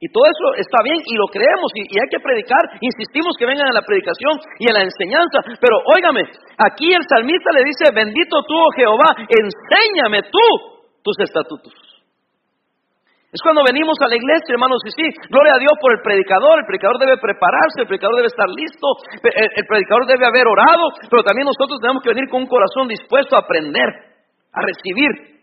Y 0.00 0.10
todo 0.12 0.24
eso 0.26 0.60
está 0.60 0.82
bien 0.84 1.00
y 1.00 1.14
lo 1.16 1.26
creemos 1.32 1.72
y, 1.74 1.96
hay 1.96 2.08
que 2.10 2.20
predicar. 2.20 2.60
Insistimos 2.80 3.32
que 3.38 3.46
vengan 3.46 3.68
a 3.68 3.72
la 3.72 3.82
predicación 3.82 4.36
y 4.58 4.68
a 4.68 4.74
la 4.74 4.82
enseñanza. 4.82 5.40
Pero 5.60 5.80
óigame, 5.96 6.28
aquí 6.58 6.92
el 6.92 7.00
salmista 7.08 7.50
le 7.56 7.64
dice, 7.64 7.94
bendito 7.94 8.42
tú, 8.44 8.52
oh 8.52 8.70
Jehová, 8.76 9.16
enséñame 9.16 10.28
tú 10.28 10.46
tus 11.02 11.16
estatutos. 11.20 11.72
Es 13.34 13.42
cuando 13.42 13.66
venimos 13.66 13.98
a 13.98 14.06
la 14.06 14.14
iglesia, 14.14 14.54
hermanos, 14.54 14.78
y 14.86 14.94
sí, 14.94 15.06
gloria 15.26 15.58
a 15.58 15.58
Dios 15.58 15.74
por 15.82 15.90
el 15.90 15.98
predicador, 16.06 16.54
el 16.62 16.70
predicador 16.70 17.02
debe 17.02 17.18
prepararse, 17.18 17.82
el 17.82 17.90
predicador 17.90 18.14
debe 18.14 18.30
estar 18.30 18.46
listo, 18.46 18.86
el, 19.10 19.66
predicador 19.66 20.06
debe 20.06 20.22
haber 20.22 20.46
orado, 20.46 20.94
pero 21.10 21.26
también 21.26 21.50
nosotros 21.50 21.82
tenemos 21.82 21.98
que 21.98 22.14
venir 22.14 22.30
con 22.30 22.46
un 22.46 22.46
corazón 22.46 22.86
dispuesto 22.86 23.34
a 23.34 23.42
aprender, 23.42 23.90
a 24.54 24.60
recibir. 24.62 25.42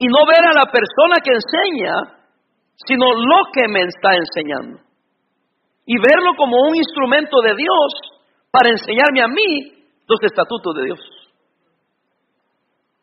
Y 0.00 0.08
no 0.08 0.24
ver 0.24 0.40
a 0.40 0.56
la 0.56 0.72
persona 0.72 1.20
que 1.20 1.36
enseña, 1.36 2.24
sino 2.80 3.12
lo 3.12 3.52
que 3.52 3.68
me 3.68 3.84
está 3.84 4.16
enseñando. 4.16 4.80
Y 5.84 6.00
verlo 6.00 6.32
como 6.32 6.64
un 6.64 6.80
instrumento 6.80 7.44
de 7.44 7.60
Dios 7.60 7.88
para 8.48 8.72
enseñarme 8.72 9.20
a 9.20 9.28
mí 9.28 9.84
los 10.08 10.20
estatutos 10.24 10.80
de 10.80 10.84
Dios. 10.84 11.00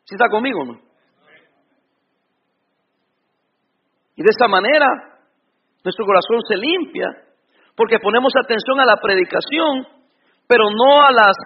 ¿Sí 0.02 0.18
está 0.18 0.26
conmigo, 0.26 0.66
no? 0.66 0.93
Y 4.16 4.22
de 4.22 4.30
esta 4.30 4.48
manera 4.48 4.86
nuestro 5.84 6.06
corazón 6.06 6.40
se 6.48 6.56
limpia 6.56 7.08
porque 7.76 7.98
ponemos 7.98 8.32
atención 8.36 8.80
a 8.80 8.86
la 8.86 8.96
predicación, 8.96 9.86
pero 10.46 10.64
no 10.70 11.02
a 11.02 11.10
las 11.12 11.36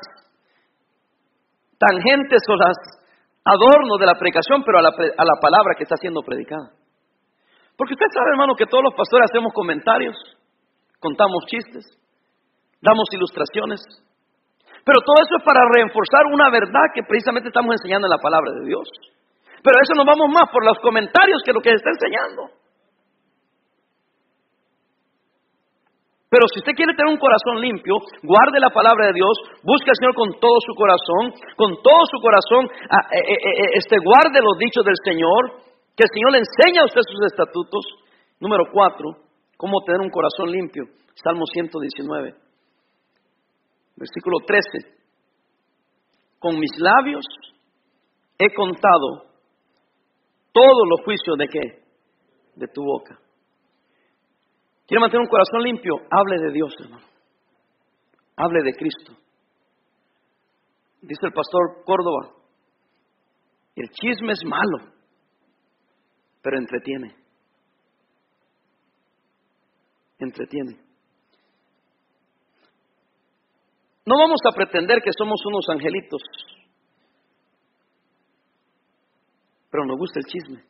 tangentes 1.79 2.43
o 2.49 2.57
las 2.57 2.77
adornos 3.45 3.99
de 3.99 4.07
la 4.07 4.15
predicación, 4.15 4.63
pero 4.65 4.79
a 4.79 4.83
la, 4.83 4.91
a 4.91 5.25
la 5.25 5.41
palabra 5.41 5.75
que 5.77 5.85
está 5.85 5.97
siendo 5.97 6.23
predicada. 6.23 6.71
Porque 7.77 7.95
usted 7.95 8.07
sabe, 8.13 8.31
hermano, 8.33 8.55
que 8.55 8.67
todos 8.67 8.85
los 8.85 8.95
pastores 8.95 9.31
hacemos 9.31 9.53
comentarios, 9.55 10.17
contamos 10.99 11.47
chistes, 11.47 11.87
damos 12.83 13.09
ilustraciones, 13.13 13.81
pero 14.85 15.01
todo 15.01 15.17
eso 15.23 15.37
es 15.39 15.45
para 15.45 15.61
reforzar 15.73 16.27
una 16.33 16.51
verdad 16.51 16.93
que 16.95 17.03
precisamente 17.03 17.49
estamos 17.49 17.73
enseñando 17.73 18.07
en 18.07 18.11
la 18.11 18.19
palabra 18.19 18.53
de 18.53 18.67
Dios. 18.67 18.89
Pero 19.63 19.75
a 19.79 19.83
eso 19.83 19.95
nos 19.95 20.07
vamos 20.07 20.29
más 20.31 20.51
por 20.51 20.65
los 20.65 20.79
comentarios 20.79 21.43
que 21.45 21.53
lo 21.53 21.61
que 21.61 21.71
se 21.71 21.77
está 21.77 21.91
enseñando. 21.91 22.59
Pero 26.29 26.45
si 26.53 26.61
usted 26.61 26.77
quiere 26.77 26.93
tener 26.93 27.09
un 27.09 27.17
corazón 27.19 27.57
limpio, 27.57 27.97
guarde 28.21 28.61
la 28.61 28.69
palabra 28.69 29.09
de 29.09 29.17
Dios, 29.17 29.33
busque 29.65 29.89
al 29.89 29.97
Señor 29.97 30.15
con 30.15 30.29
todo 30.37 30.61
su 30.61 30.77
corazón, 30.77 31.33
con 31.57 31.81
todo 31.81 32.05
su 32.05 32.21
corazón, 32.21 32.69
ah, 32.93 33.09
eh, 33.17 33.25
eh, 33.25 33.33
eh, 33.33 33.71
este, 33.81 33.97
guarde 33.97 34.45
los 34.45 34.59
dichos 34.61 34.85
del 34.85 35.01
Señor, 35.03 35.65
que 35.97 36.05
el 36.05 36.13
Señor 36.13 36.33
le 36.37 36.45
enseñe 36.45 36.85
a 36.85 36.85
usted 36.85 37.01
sus 37.01 37.25
estatutos. 37.33 37.85
Número 38.41 38.69
cuatro, 38.71 39.17
cómo 39.57 39.81
tener 39.87 40.03
un 40.03 40.11
corazón 40.11 40.53
limpio. 40.53 40.85
Salmo 41.17 41.47
119, 41.47 42.35
versículo 43.97 44.37
13. 44.47 44.95
Con 46.39 46.61
mis 46.61 46.71
labios 46.79 47.25
he 48.39 48.53
contado 48.55 49.28
todos 50.59 50.89
los 50.89 51.05
juicios 51.05 51.37
de 51.39 51.47
qué? 51.47 51.83
De 52.57 52.67
tu 52.69 52.83
boca. 52.83 53.17
¿Quiere 54.87 55.01
mantener 55.01 55.23
un 55.23 55.31
corazón 55.31 55.63
limpio? 55.63 55.95
Hable 56.11 56.39
de 56.41 56.53
Dios, 56.53 56.75
hermano. 56.81 57.07
Hable 58.37 58.63
de 58.65 58.73
Cristo. 58.73 59.13
Dice 61.03 61.27
el 61.27 61.33
pastor 61.33 61.85
Córdoba, 61.85 62.35
el 63.77 63.89
chisme 63.91 64.33
es 64.33 64.41
malo, 64.45 64.93
pero 66.43 66.59
entretiene. 66.59 67.15
Entretiene. 70.19 70.81
No 74.05 74.19
vamos 74.19 74.41
a 74.51 74.55
pretender 74.57 75.01
que 75.03 75.11
somos 75.17 75.41
unos 75.47 75.69
angelitos, 75.69 76.23
pero 79.71 79.85
nos 79.85 79.99
gusta 79.99 80.21
el 80.21 80.27
chisme. 80.27 80.65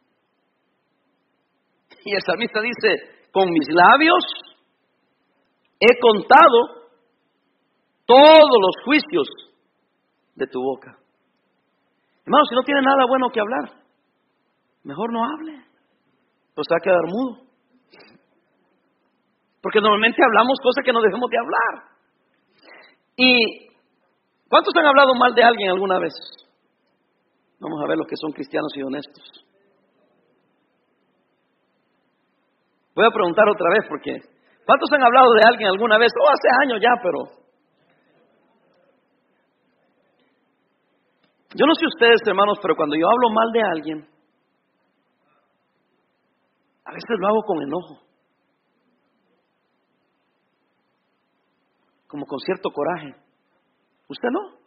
Y 2.04 2.14
el 2.14 2.22
salmista 2.22 2.60
dice, 2.60 3.28
con 3.32 3.50
mis 3.50 3.68
labios 3.68 4.24
he 5.80 5.98
contado 6.00 6.88
todos 8.06 8.50
los 8.60 8.84
juicios 8.84 9.28
de 10.34 10.46
tu 10.46 10.60
boca. 10.60 10.96
Hermano, 12.24 12.44
si 12.48 12.54
no 12.54 12.62
tiene 12.62 12.82
nada 12.82 13.06
bueno 13.08 13.28
que 13.30 13.40
hablar, 13.40 13.82
mejor 14.84 15.12
no 15.12 15.24
hable, 15.24 15.64
pues 16.54 16.66
va 16.70 16.76
a 16.76 16.84
quedar 16.84 17.04
mudo. 17.06 17.48
Porque 19.62 19.80
normalmente 19.80 20.22
hablamos 20.24 20.58
cosas 20.62 20.84
que 20.84 20.92
no 20.92 21.00
debemos 21.00 21.28
de 21.30 21.38
hablar. 21.38 21.88
¿Y 23.16 23.68
cuántos 24.48 24.74
han 24.76 24.86
hablado 24.86 25.14
mal 25.14 25.34
de 25.34 25.42
alguien 25.42 25.70
alguna 25.70 25.98
vez? 25.98 26.14
Vamos 27.60 27.80
a 27.82 27.88
ver 27.88 27.98
los 27.98 28.06
que 28.06 28.16
son 28.16 28.32
cristianos 28.32 28.72
y 28.76 28.82
honestos. 28.82 29.44
Voy 32.94 33.06
a 33.06 33.10
preguntar 33.10 33.48
otra 33.48 33.70
vez 33.70 33.88
porque 33.88 34.10
¿cuántos 34.66 34.90
han 34.92 35.02
hablado 35.02 35.32
de 35.34 35.42
alguien 35.46 35.68
alguna 35.68 35.98
vez? 35.98 36.12
Oh, 36.20 36.28
hace 36.28 36.48
años 36.64 36.80
ya, 36.82 37.00
pero... 37.02 37.38
Yo 41.54 41.64
no 41.66 41.74
sé 41.74 41.86
ustedes, 41.86 42.20
hermanos, 42.26 42.58
pero 42.60 42.76
cuando 42.76 42.94
yo 42.94 43.06
hablo 43.08 43.30
mal 43.30 43.50
de 43.52 43.62
alguien, 43.62 44.08
a 46.84 46.92
veces 46.92 47.16
lo 47.18 47.26
hago 47.26 47.42
con 47.42 47.62
enojo, 47.62 48.02
como 52.06 52.26
con 52.26 52.38
cierto 52.40 52.70
coraje. 52.70 53.14
¿Usted 54.08 54.28
no? 54.30 54.58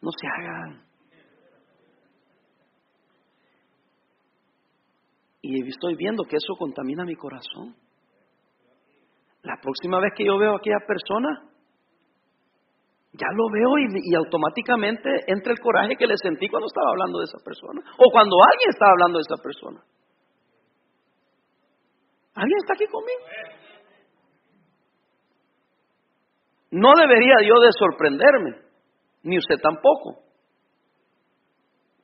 No 0.00 0.10
se 0.10 0.26
hagan. 0.26 0.91
Y 5.42 5.68
estoy 5.68 5.96
viendo 5.96 6.24
que 6.24 6.36
eso 6.36 6.54
contamina 6.56 7.04
mi 7.04 7.16
corazón. 7.16 7.74
La 9.42 9.56
próxima 9.60 9.98
vez 9.98 10.12
que 10.16 10.24
yo 10.24 10.38
veo 10.38 10.52
a 10.52 10.56
aquella 10.58 10.78
persona, 10.86 11.50
ya 13.12 13.26
lo 13.34 13.50
veo 13.50 13.76
y, 14.04 14.14
automáticamente 14.14 15.10
entra 15.26 15.52
el 15.52 15.58
coraje 15.58 15.96
que 15.96 16.06
le 16.06 16.16
sentí 16.16 16.48
cuando 16.48 16.66
estaba 16.66 16.90
hablando 16.90 17.18
de 17.18 17.24
esa 17.24 17.38
persona. 17.44 17.82
O 17.98 18.10
cuando 18.12 18.36
alguien 18.50 18.70
estaba 18.70 18.92
hablando 18.92 19.18
de 19.18 19.24
esa 19.28 19.42
persona. 19.42 19.80
¿Alguien 22.34 22.58
está 22.62 22.74
aquí 22.74 22.86
conmigo? 22.86 23.20
No 26.70 26.92
debería 26.96 27.34
yo 27.46 27.60
de 27.60 27.68
sorprenderme, 27.78 28.62
ni 29.24 29.36
usted 29.36 29.56
tampoco. 29.60 30.21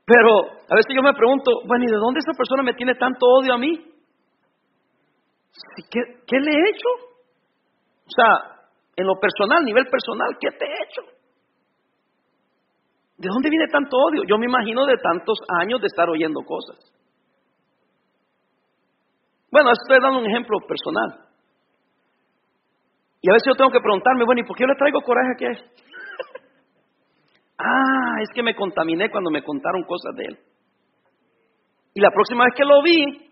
Pero 0.09 0.33
a 0.41 0.75
veces 0.75 0.97
yo 0.97 1.03
me 1.03 1.13
pregunto, 1.13 1.51
bueno, 1.67 1.85
¿y 1.85 1.93
de 1.93 2.01
dónde 2.01 2.21
esa 2.21 2.33
persona 2.33 2.63
me 2.63 2.73
tiene 2.73 2.95
tanto 2.95 3.27
odio 3.27 3.53
a 3.53 3.59
mí? 3.59 3.77
¿Qué, 5.91 6.41
le 6.41 6.51
he 6.51 6.71
hecho? 6.71 6.89
O 8.07 8.13
sea, 8.17 8.65
en 8.97 9.07
lo 9.07 9.21
personal, 9.21 9.63
nivel 9.63 9.85
personal, 9.85 10.31
¿qué 10.41 10.49
te 10.53 10.65
he 10.65 10.73
hecho? 10.73 11.03
¿De 13.19 13.29
dónde 13.29 13.51
viene 13.51 13.67
tanto 13.71 13.99
odio? 13.99 14.23
Yo 14.27 14.39
me 14.39 14.47
imagino 14.47 14.87
de 14.87 14.97
tantos 14.97 15.41
años 15.61 15.79
de 15.83 15.89
estar 15.89 16.09
oyendo 16.09 16.41
cosas. 16.41 16.79
Bueno, 19.53 19.73
estoy 19.73 20.01
dando 20.01 20.21
un 20.21 20.27
ejemplo 20.27 20.57
personal. 20.67 21.29
Y 23.21 23.29
a 23.29 23.35
veces 23.35 23.53
yo 23.53 23.57
tengo 23.57 23.71
que 23.71 23.81
preguntarme, 23.81 24.25
bueno, 24.25 24.41
¿y 24.41 24.45
por 24.45 24.57
qué 24.57 24.63
yo 24.63 24.69
le 24.69 24.79
traigo 24.79 25.03
coraje 25.03 25.33
a 25.33 25.37
qué? 25.37 25.53
Ah, 27.59 28.23
es 28.23 28.29
que 28.33 28.43
me 28.43 28.55
contaminé 28.55 29.11
cuando 29.11 29.31
me 29.31 29.43
contaron 29.43 29.83
cosas 29.85 30.15
de 30.15 30.25
él. 30.25 30.39
Y 31.95 32.01
la 32.01 32.11
próxima 32.11 32.45
vez 32.45 32.55
que 32.57 32.65
lo 32.65 32.83
vi, 32.83 33.29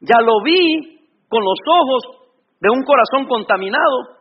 ya 0.00 0.20
lo 0.20 0.42
vi 0.44 1.08
con 1.28 1.42
los 1.42 1.58
ojos 1.66 2.30
de 2.60 2.70
un 2.70 2.82
corazón 2.84 3.26
contaminado, 3.26 4.18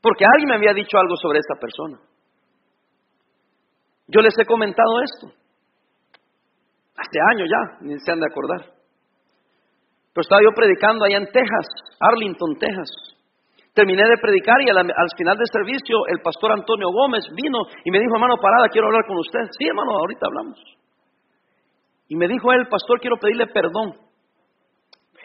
porque 0.00 0.24
alguien 0.24 0.48
me 0.48 0.54
había 0.56 0.72
dicho 0.72 0.96
algo 0.98 1.16
sobre 1.16 1.40
esa 1.40 1.60
persona. 1.60 2.00
Yo 4.08 4.20
les 4.20 4.38
he 4.38 4.46
comentado 4.46 5.00
esto. 5.02 5.26
hace 6.96 7.18
años 7.32 7.48
ya, 7.50 7.78
ni 7.82 7.98
se 7.98 8.12
han 8.12 8.20
de 8.20 8.26
acordar. 8.26 8.72
Pero 10.14 10.22
estaba 10.22 10.40
yo 10.42 10.50
predicando 10.54 11.04
allá 11.04 11.18
en 11.18 11.26
Texas, 11.26 11.66
Arlington, 12.00 12.56
Texas. 12.58 13.15
Terminé 13.76 14.08
de 14.08 14.16
predicar 14.16 14.56
y 14.64 14.70
al, 14.70 14.88
final 15.18 15.36
del 15.36 15.52
servicio 15.52 16.08
el 16.08 16.22
pastor 16.24 16.50
Antonio 16.52 16.88
Gómez 16.88 17.28
vino 17.36 17.60
y 17.84 17.90
me 17.90 18.00
dijo, 18.00 18.14
hermano, 18.14 18.40
parada, 18.40 18.70
quiero 18.72 18.86
hablar 18.86 19.04
con 19.06 19.18
usted. 19.18 19.52
Sí, 19.52 19.68
hermano, 19.68 19.92
ahorita 20.00 20.24
hablamos. 20.24 20.58
Y 22.08 22.16
me 22.16 22.26
dijo 22.26 22.50
él, 22.54 22.66
pastor, 22.68 22.98
quiero 23.00 23.18
pedirle 23.18 23.46
perdón. 23.48 24.00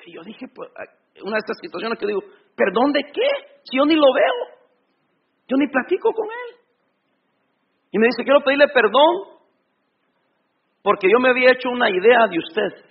Y 0.05 0.15
yo 0.15 0.21
dije, 0.23 0.47
pues, 0.53 0.67
una 1.23 1.37
de 1.37 1.43
estas 1.47 1.57
situaciones 1.61 1.97
que 1.97 2.07
digo, 2.07 2.19
¿perdón 2.57 2.91
de 2.91 3.03
qué? 3.03 3.29
Si 3.63 3.77
yo 3.77 3.85
ni 3.85 3.95
lo 3.95 4.11
veo. 4.11 4.59
Yo 5.47 5.55
ni 5.55 5.67
platico 5.67 6.11
con 6.11 6.27
él. 6.27 6.59
Y 7.91 7.99
me 7.99 8.07
dice, 8.07 8.25
quiero 8.25 8.41
pedirle 8.41 8.67
perdón 8.67 9.39
porque 10.83 11.07
yo 11.09 11.19
me 11.19 11.29
había 11.29 11.53
hecho 11.53 11.69
una 11.69 11.89
idea 11.89 12.27
de 12.29 12.37
usted 12.37 12.85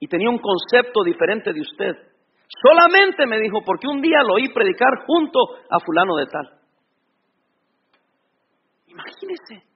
y 0.00 0.06
tenía 0.06 0.30
un 0.30 0.38
concepto 0.38 1.02
diferente 1.04 1.52
de 1.52 1.60
usted. 1.60 2.07
Solamente 2.48 3.26
me 3.26 3.38
dijo, 3.38 3.60
porque 3.64 3.86
un 3.86 4.00
día 4.00 4.18
lo 4.26 4.34
oí 4.34 4.48
predicar 4.48 5.04
junto 5.06 5.38
a 5.70 5.78
fulano 5.84 6.16
de 6.16 6.26
tal. 6.26 6.58
Imagínese. 8.86 9.68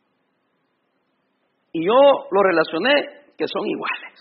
Y 1.73 1.87
yo 1.87 1.95
lo 2.31 2.43
relacioné 2.43 3.35
que 3.37 3.47
son 3.47 3.67
iguales. 3.67 4.13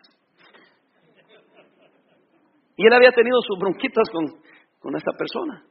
Y 2.76 2.86
él 2.86 2.94
había 2.94 3.12
tenido 3.12 3.40
sus 3.42 3.58
bronquitas 3.60 4.10
con, 4.12 4.26
con 4.80 4.96
esta 4.96 5.12
persona. 5.18 5.64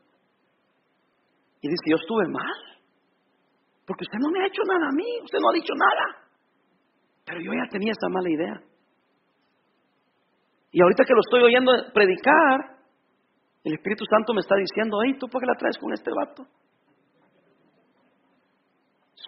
Y 1.60 1.68
dice, 1.68 1.90
yo 1.90 1.96
estuve 1.96 2.28
mal. 2.28 2.80
Porque 3.86 4.04
usted 4.04 4.18
no 4.20 4.30
me 4.30 4.42
ha 4.42 4.46
hecho 4.46 4.62
nada 4.62 4.88
a 4.88 4.94
mí, 4.94 5.04
usted 5.22 5.38
no 5.40 5.50
ha 5.50 5.54
dicho 5.54 5.74
nada. 5.74 6.30
Pero 7.26 7.40
yo 7.40 7.52
ya 7.52 7.68
tenía 7.70 7.92
esa 7.92 8.08
mala 8.08 8.30
idea. 8.30 8.69
Y 10.72 10.82
ahorita 10.82 11.04
que 11.04 11.14
lo 11.14 11.20
estoy 11.20 11.42
oyendo 11.42 11.72
predicar, 11.92 12.78
el 13.64 13.74
Espíritu 13.74 14.04
Santo 14.08 14.32
me 14.32 14.40
está 14.40 14.54
diciendo, 14.56 14.98
hey, 15.04 15.16
¿tú 15.18 15.28
por 15.28 15.40
qué 15.40 15.46
la 15.46 15.58
traes 15.58 15.76
con 15.78 15.92
este 15.92 16.10
vato? 16.10 16.44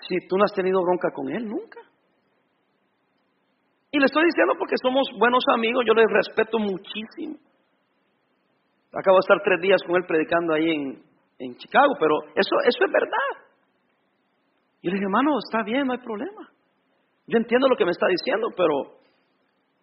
Si 0.08 0.26
tú 0.28 0.36
no 0.36 0.44
has 0.44 0.52
tenido 0.52 0.80
bronca 0.82 1.10
con 1.12 1.28
él, 1.28 1.46
nunca. 1.46 1.80
Y 3.90 3.98
le 3.98 4.06
estoy 4.06 4.24
diciendo 4.24 4.54
porque 4.58 4.76
somos 4.82 5.06
buenos 5.18 5.44
amigos, 5.54 5.84
yo 5.86 5.92
le 5.92 6.06
respeto 6.08 6.58
muchísimo. 6.58 7.36
Acabo 8.94 9.16
de 9.16 9.20
estar 9.20 9.42
tres 9.44 9.60
días 9.60 9.82
con 9.86 9.96
él 9.96 10.04
predicando 10.06 10.54
ahí 10.54 10.70
en, 10.70 11.02
en 11.38 11.56
Chicago, 11.56 11.94
pero 11.98 12.14
eso, 12.34 12.56
eso 12.64 12.84
es 12.84 12.92
verdad. 12.92 13.52
Y 14.80 14.88
le 14.88 14.94
dije, 14.94 15.04
hermano, 15.04 15.38
está 15.38 15.62
bien, 15.62 15.86
no 15.86 15.92
hay 15.92 15.98
problema. 15.98 16.48
Yo 17.26 17.38
entiendo 17.38 17.68
lo 17.68 17.76
que 17.76 17.84
me 17.84 17.90
está 17.90 18.06
diciendo, 18.08 18.48
pero 18.56 19.01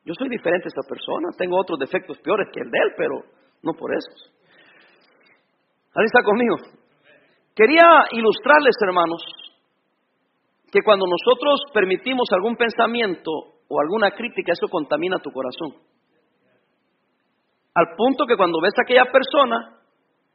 yo 0.10 0.16
soy 0.18 0.28
diferente 0.28 0.66
a 0.66 0.74
esta 0.74 0.90
persona, 0.90 1.30
tengo 1.38 1.56
otros 1.62 1.78
defectos 1.78 2.18
peores 2.18 2.50
que 2.52 2.62
el 2.62 2.72
de 2.72 2.80
él, 2.80 2.94
pero 2.98 3.22
no 3.62 3.74
por 3.74 3.94
eso. 3.94 4.10
Ahí 5.94 6.06
está 6.06 6.24
conmigo. 6.24 6.56
Quería 7.54 8.10
ilustrarles, 8.14 8.74
hermanos, 8.82 9.22
que 10.72 10.82
cuando 10.84 11.06
nosotros 11.06 11.62
permitimos 11.72 12.28
algún 12.32 12.56
pensamiento 12.56 13.30
o 13.68 13.80
alguna 13.80 14.10
crítica, 14.10 14.54
eso 14.54 14.68
contamina 14.68 15.20
tu 15.20 15.30
corazón. 15.30 15.78
Al 17.76 17.96
punto 17.96 18.26
que 18.26 18.36
cuando 18.36 18.62
ves 18.62 18.74
a 18.80 18.82
aquella 18.82 19.06
persona, 19.12 19.78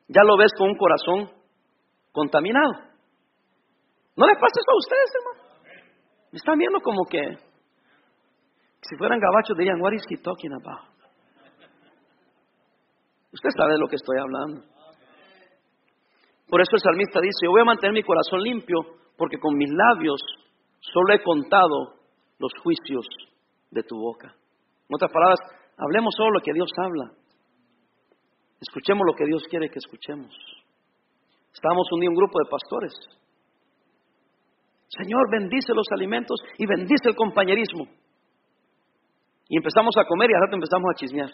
ya 0.06 0.22
lo 0.22 0.36
ves 0.36 0.52
con 0.56 0.68
un 0.68 0.76
corazón 0.76 1.30
contaminado. 2.12 2.74
¿No 4.14 4.24
les 4.24 4.36
pasa 4.38 4.54
eso 4.54 4.70
a 4.70 4.78
ustedes, 4.78 5.10
hermano? 5.18 5.44
Me 6.30 6.36
están 6.36 6.58
viendo 6.58 6.78
como 6.78 7.06
que 7.06 7.53
si 8.88 8.96
fueran 8.96 9.18
gabachos 9.18 9.56
dirían, 9.56 9.80
what 9.80 9.92
is 9.92 10.04
he 10.08 10.16
talking 10.18 10.52
about? 10.52 10.84
Usted 13.32 13.50
sabe 13.56 13.72
de 13.72 13.78
lo 13.78 13.88
que 13.88 13.96
estoy 13.96 14.16
hablando. 14.18 14.62
Por 16.48 16.60
eso 16.60 16.70
el 16.76 16.80
salmista 16.80 17.20
dice, 17.20 17.46
yo 17.46 17.50
voy 17.50 17.62
a 17.62 17.64
mantener 17.64 17.94
mi 17.94 18.02
corazón 18.02 18.40
limpio 18.42 18.78
porque 19.16 19.38
con 19.38 19.56
mis 19.56 19.70
labios 19.70 20.20
solo 20.80 21.14
he 21.14 21.22
contado 21.22 21.94
los 22.38 22.52
juicios 22.62 23.06
de 23.70 23.82
tu 23.82 23.96
boca. 23.96 24.28
En 24.88 24.94
otras 24.94 25.10
palabras, 25.10 25.40
hablemos 25.78 26.14
solo 26.16 26.38
lo 26.38 26.40
que 26.40 26.52
Dios 26.52 26.70
habla. 26.76 27.10
Escuchemos 28.60 29.02
lo 29.06 29.14
que 29.14 29.26
Dios 29.26 29.42
quiere 29.48 29.70
que 29.70 29.78
escuchemos. 29.78 30.32
Estábamos 31.52 31.86
un 31.92 32.00
día 32.00 32.10
un 32.10 32.16
grupo 32.16 32.38
de 32.38 32.50
pastores. 32.50 32.92
Señor, 34.88 35.30
bendice 35.30 35.72
los 35.74 35.86
alimentos 35.90 36.38
y 36.58 36.66
bendice 36.66 37.08
el 37.08 37.16
compañerismo. 37.16 37.88
Y 39.48 39.56
empezamos 39.56 39.94
a 39.98 40.04
comer 40.04 40.30
y 40.30 40.34
al 40.34 40.40
rato 40.42 40.56
empezamos 40.56 40.90
a 40.90 40.98
chismear. 40.98 41.30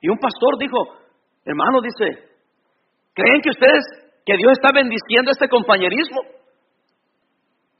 Y 0.00 0.08
un 0.08 0.18
pastor 0.18 0.58
dijo, 0.58 0.78
hermano, 1.44 1.80
dice, 1.80 2.30
¿creen 3.14 3.40
que 3.42 3.50
ustedes, 3.50 3.84
que 4.24 4.36
Dios 4.36 4.52
está 4.52 4.70
bendiciendo 4.72 5.30
este 5.32 5.48
compañerismo? 5.48 6.20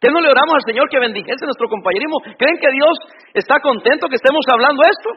¿Qué 0.01 0.09
no 0.11 0.21
le 0.21 0.29
oramos 0.29 0.55
al 0.55 0.67
Señor 0.67 0.89
que 0.91 0.99
bendijese 0.99 1.45
nuestro 1.47 1.69
compañerismo? 1.69 2.19
¿Creen 2.37 2.59
que 2.61 2.71
Dios 2.73 2.99
está 3.35 3.61
contento 3.61 4.09
que 4.09 4.17
estemos 4.17 4.45
hablando 4.53 4.83
esto? 4.83 5.11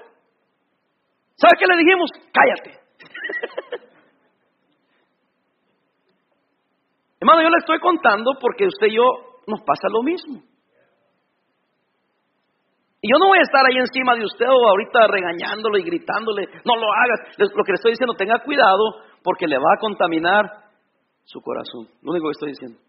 ¿Sabe 1.35 1.57
qué 1.59 1.65
le 1.65 1.77
dijimos? 1.77 2.09
Cállate. 2.31 2.79
Hermano, 7.19 7.41
yo 7.41 7.49
le 7.49 7.57
estoy 7.57 7.79
contando 7.79 8.31
porque 8.39 8.65
usted 8.65 8.87
y 8.87 8.95
yo 8.95 9.03
nos 9.47 9.61
pasa 9.61 9.89
lo 9.89 10.03
mismo. 10.03 10.48
Y 13.01 13.07
yo 13.07 13.17
no 13.17 13.27
voy 13.27 13.39
a 13.39 13.47
estar 13.47 13.65
ahí 13.65 13.77
encima 13.77 14.15
de 14.15 14.25
usted 14.25 14.45
o 14.45 14.67
ahorita 14.69 15.07
regañándolo 15.07 15.77
y 15.77 15.83
gritándole, 15.83 16.47
no 16.65 16.75
lo 16.75 16.87
hagas. 16.91 17.37
Lo 17.37 17.63
que 17.63 17.71
le 17.71 17.75
estoy 17.75 17.91
diciendo, 17.91 18.13
tenga 18.13 18.43
cuidado 18.43 19.07
porque 19.23 19.47
le 19.47 19.57
va 19.57 19.71
a 19.75 19.79
contaminar 19.79 20.45
su 21.23 21.39
corazón. 21.41 21.87
Lo 22.01 22.11
único 22.11 22.27
que 22.27 22.31
estoy 22.31 22.49
diciendo. 22.49 22.79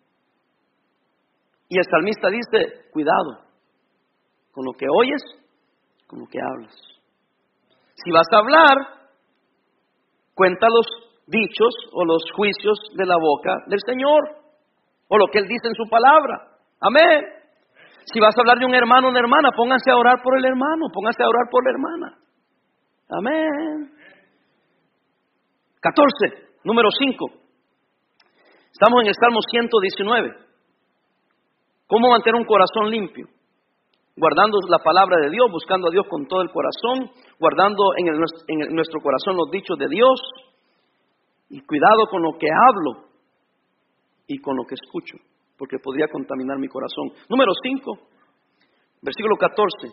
Y 1.69 1.79
el 1.79 1.85
salmista 1.85 2.29
dice, 2.29 2.91
cuidado 2.91 3.47
con 4.51 4.65
lo 4.65 4.73
que 4.73 4.87
oyes, 4.91 5.23
con 6.09 6.19
lo 6.19 6.27
que 6.27 6.41
hablas. 6.41 6.75
Si 7.95 8.11
vas 8.11 8.27
a 8.33 8.39
hablar, 8.39 8.75
cuenta 10.35 10.67
los 10.69 10.87
dichos 11.29 11.73
o 11.93 12.05
los 12.05 12.25
juicios 12.35 12.79
de 12.97 13.07
la 13.07 13.15
boca 13.21 13.55
del 13.69 13.79
Señor, 13.87 14.21
o 15.07 15.19
lo 15.19 15.27
que 15.29 15.39
Él 15.39 15.47
dice 15.47 15.69
en 15.69 15.75
su 15.75 15.89
palabra. 15.89 16.57
Amén. 16.81 17.40
Si 18.05 18.19
vas 18.21 18.35
a 18.37 18.41
hablar 18.41 18.59
de 18.59 18.67
un 18.67 18.75
hermano 18.75 19.09
o 19.09 19.11
una 19.11 19.21
hermana, 19.21 19.51
pónganse 19.53 19.91
a 19.91 19.97
orar 19.97 20.23
por 20.23 20.37
el 20.37 20.45
hermano, 20.45 20.87
pónganse 20.93 21.23
a 21.23 21.29
orar 21.29 21.49
por 21.51 21.65
la 21.65 21.71
hermana. 21.71 22.19
Amén. 23.11 23.93
14, 25.81 26.61
número 26.65 26.89
5. 26.91 27.27
Estamos 28.73 29.03
en 29.03 29.09
el 29.09 29.15
Salmo 29.15 29.41
119. 29.43 30.35
¿Cómo 31.87 32.11
mantener 32.11 32.41
un 32.41 32.47
corazón 32.47 32.91
limpio? 32.91 33.27
Guardando 34.17 34.59
la 34.69 34.79
palabra 34.79 35.17
de 35.23 35.31
Dios, 35.31 35.51
buscando 35.51 35.89
a 35.89 35.91
Dios 35.91 36.07
con 36.09 36.27
todo 36.27 36.43
el 36.43 36.51
corazón, 36.51 37.11
guardando 37.39 37.83
en, 37.97 38.09
en 38.09 38.75
nuestro 38.75 39.01
corazón 39.01 39.37
los 39.37 39.51
dichos 39.51 39.79
de 39.79 39.89
Dios 39.89 40.21
y 41.49 41.61
cuidado 41.63 42.07
con 42.11 42.23
lo 42.23 42.33
que 42.39 42.47
hablo 42.47 43.09
y 44.27 44.39
con 44.39 44.57
lo 44.57 44.65
que 44.65 44.75
escucho 44.75 45.17
porque 45.61 45.77
podría 45.77 46.09
contaminar 46.09 46.57
mi 46.57 46.69
corazón. 46.69 47.13
Número 47.29 47.53
5, 47.53 47.93
versículo 49.03 49.37
14. 49.37 49.93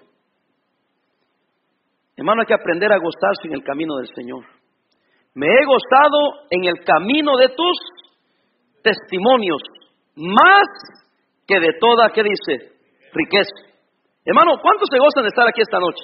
Hermano, 2.16 2.40
hay 2.40 2.48
que 2.48 2.56
aprender 2.56 2.88
a 2.88 2.98
gozarse 2.98 3.52
en 3.52 3.54
el 3.54 3.64
camino 3.68 3.98
del 3.98 4.08
Señor. 4.16 4.48
Me 5.36 5.46
he 5.46 5.66
gozado 5.68 6.48
en 6.52 6.64
el 6.72 6.86
camino 6.86 7.36
de 7.36 7.50
tus 7.50 7.78
testimonios, 8.82 9.60
más 10.16 10.72
que 11.46 11.60
de 11.60 11.76
toda, 11.82 12.16
¿qué 12.16 12.24
dice? 12.24 12.72
Riqueza. 13.12 13.68
Hermano, 14.24 14.56
¿cuántos 14.64 14.88
se 14.90 14.98
gozan 14.98 15.24
de 15.24 15.36
estar 15.36 15.50
aquí 15.50 15.60
esta 15.60 15.80
noche? 15.80 16.00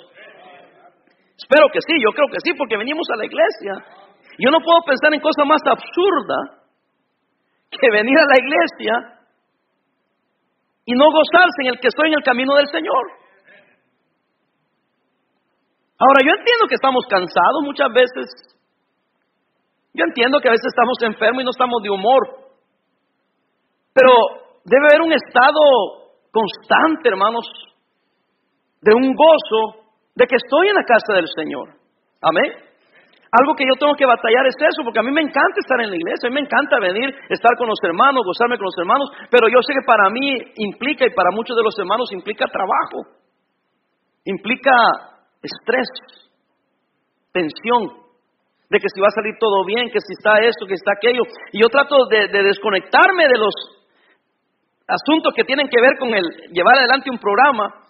Espero 1.39 1.71
que 1.71 1.80
sí, 1.80 1.95
yo 2.04 2.12
creo 2.12 2.28
que 2.28 2.43
sí, 2.43 2.52
porque 2.58 2.76
venimos 2.76 3.08
a 3.13 3.15
la 3.15 3.26
iglesia. 3.26 3.80
Yo 4.39 4.52
no 4.52 4.60
puedo 4.60 4.84
pensar 4.84 5.13
en 5.13 5.21
cosa 5.21 5.45
más 5.45 5.62
absurda 5.65 6.67
que 7.71 7.89
venir 7.89 8.19
a 8.19 8.28
la 8.28 8.38
iglesia 8.43 9.22
y 10.86 10.93
no 10.93 11.06
gozarse 11.12 11.60
en 11.63 11.69
el 11.74 11.80
que 11.80 11.88
estoy 11.88 12.08
en 12.10 12.15
el 12.15 12.24
camino 12.24 12.56
del 12.56 12.67
Señor. 12.67 13.04
Ahora, 15.98 16.19
yo 16.26 16.32
entiendo 16.32 16.67
que 16.67 16.76
estamos 16.76 17.06
cansados 17.08 17.63
muchas 17.63 17.88
veces. 17.93 18.28
Yo 19.93 20.04
entiendo 20.04 20.39
que 20.39 20.50
a 20.50 20.52
veces 20.52 20.67
estamos 20.67 20.98
enfermos 21.02 21.41
y 21.41 21.46
no 21.46 21.52
estamos 21.52 21.82
de 21.82 21.89
humor. 21.89 22.43
Pero 23.93 24.12
debe 24.65 24.88
haber 24.89 25.02
un 25.02 25.13
estado 25.13 25.62
constante, 26.32 27.10
hermanos, 27.10 27.46
de 28.82 28.93
un 28.96 29.13
gozo 29.13 29.86
de 30.15 30.26
que 30.26 30.36
estoy 30.36 30.67
en 30.67 30.76
la 30.76 30.84
casa 30.84 31.13
del 31.13 31.28
Señor. 31.36 31.78
Amén. 32.22 32.72
Algo 33.34 33.56
que 33.58 33.65
yo 33.65 33.74
tengo 33.82 33.98
que 33.98 34.06
batallar 34.06 34.46
es 34.46 34.54
eso, 34.62 34.86
porque 34.86 35.00
a 35.00 35.04
mí 35.04 35.10
me 35.10 35.26
encanta 35.26 35.58
estar 35.58 35.82
en 35.82 35.89
la 35.89 35.98
iglesia, 35.98 36.28
a 36.28 36.30
mí 36.30 36.36
me 36.38 36.46
encanta 36.46 36.78
venir, 36.78 37.10
estar 37.34 37.58
con 37.58 37.65
los 37.65 37.82
hermanos, 37.82 38.22
gozarme 38.22 38.62
con 38.62 38.69
los 38.69 38.78
hermanos, 38.78 39.10
pero 39.32 39.50
yo 39.50 39.58
sé 39.65 39.74
que 39.74 39.86
para 39.86 40.10
mí 40.13 40.38
implica 40.62 41.08
y 41.08 41.15
para 41.17 41.34
muchos 41.34 41.58
de 41.58 41.63
los 41.63 41.74
hermanos 41.80 42.13
implica 42.13 42.46
trabajo. 42.46 43.10
implica 44.26 44.72
estrés, 45.41 45.89
tensión, 47.34 48.04
de 48.69 48.80
que 48.80 48.89
si 48.93 49.02
va 49.02 49.08
a 49.08 49.17
salir 49.17 49.34
todo 49.39 49.65
bien, 49.65 49.89
que 49.89 50.00
si 50.00 50.13
está 50.13 50.38
esto, 50.41 50.65
que 50.65 50.74
está 50.76 50.93
aquello. 50.93 51.24
Y 51.52 51.62
yo 51.62 51.69
trato 51.69 52.06
de, 52.10 52.28
desconectarme 52.30 53.28
de 53.28 53.38
los 53.38 53.54
asuntos 54.88 55.34
que 55.36 55.43
tienen 55.43 55.67
que 55.69 55.82
ver 55.82 55.98
con 55.98 56.13
el 56.13 56.24
llevar 56.54 56.78
adelante 56.78 57.10
un 57.10 57.17
programa 57.17 57.83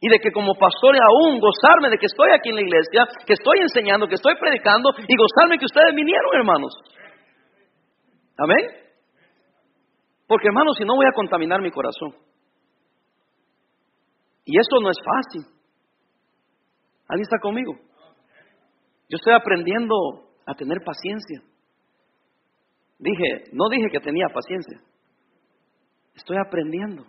y 0.00 0.08
de 0.08 0.18
que 0.20 0.30
como 0.30 0.54
pastor 0.54 0.94
aún 0.96 1.40
gozarme 1.40 1.90
de 1.90 1.98
que 1.98 2.06
estoy 2.06 2.30
aquí 2.30 2.50
en 2.50 2.56
la 2.56 2.62
iglesia, 2.62 3.06
que 3.26 3.32
estoy 3.32 3.58
enseñando, 3.60 4.06
que 4.06 4.14
estoy 4.14 4.34
predicando 4.38 4.90
y 4.96 5.14
gozarme 5.16 5.58
que 5.58 5.66
ustedes 5.66 5.94
vinieron, 5.94 6.30
hermanos. 6.34 6.72
Amén. 8.38 8.64
Porque 10.28 10.46
hermanos, 10.48 10.76
si 10.78 10.84
no 10.84 10.94
voy 10.94 11.06
a 11.06 11.14
contaminar 11.14 11.60
mi 11.60 11.70
corazón. 11.70 12.14
Y 14.44 14.58
eso 14.58 14.80
no 14.80 14.90
es 14.90 14.98
fácil. 15.04 15.42
¿Alguien 17.08 17.22
está 17.22 17.38
conmigo? 17.40 17.74
Yo 19.08 19.16
estoy 19.16 19.32
aprendiendo 19.34 19.94
a 20.46 20.54
tener 20.54 20.78
paciencia. 20.84 21.42
Dije, 22.98 23.44
no 23.52 23.68
dije 23.68 23.88
que 23.90 24.00
tenía 24.00 24.26
paciencia. 24.32 24.80
Estoy 26.14 26.36
aprendiendo. 26.36 27.04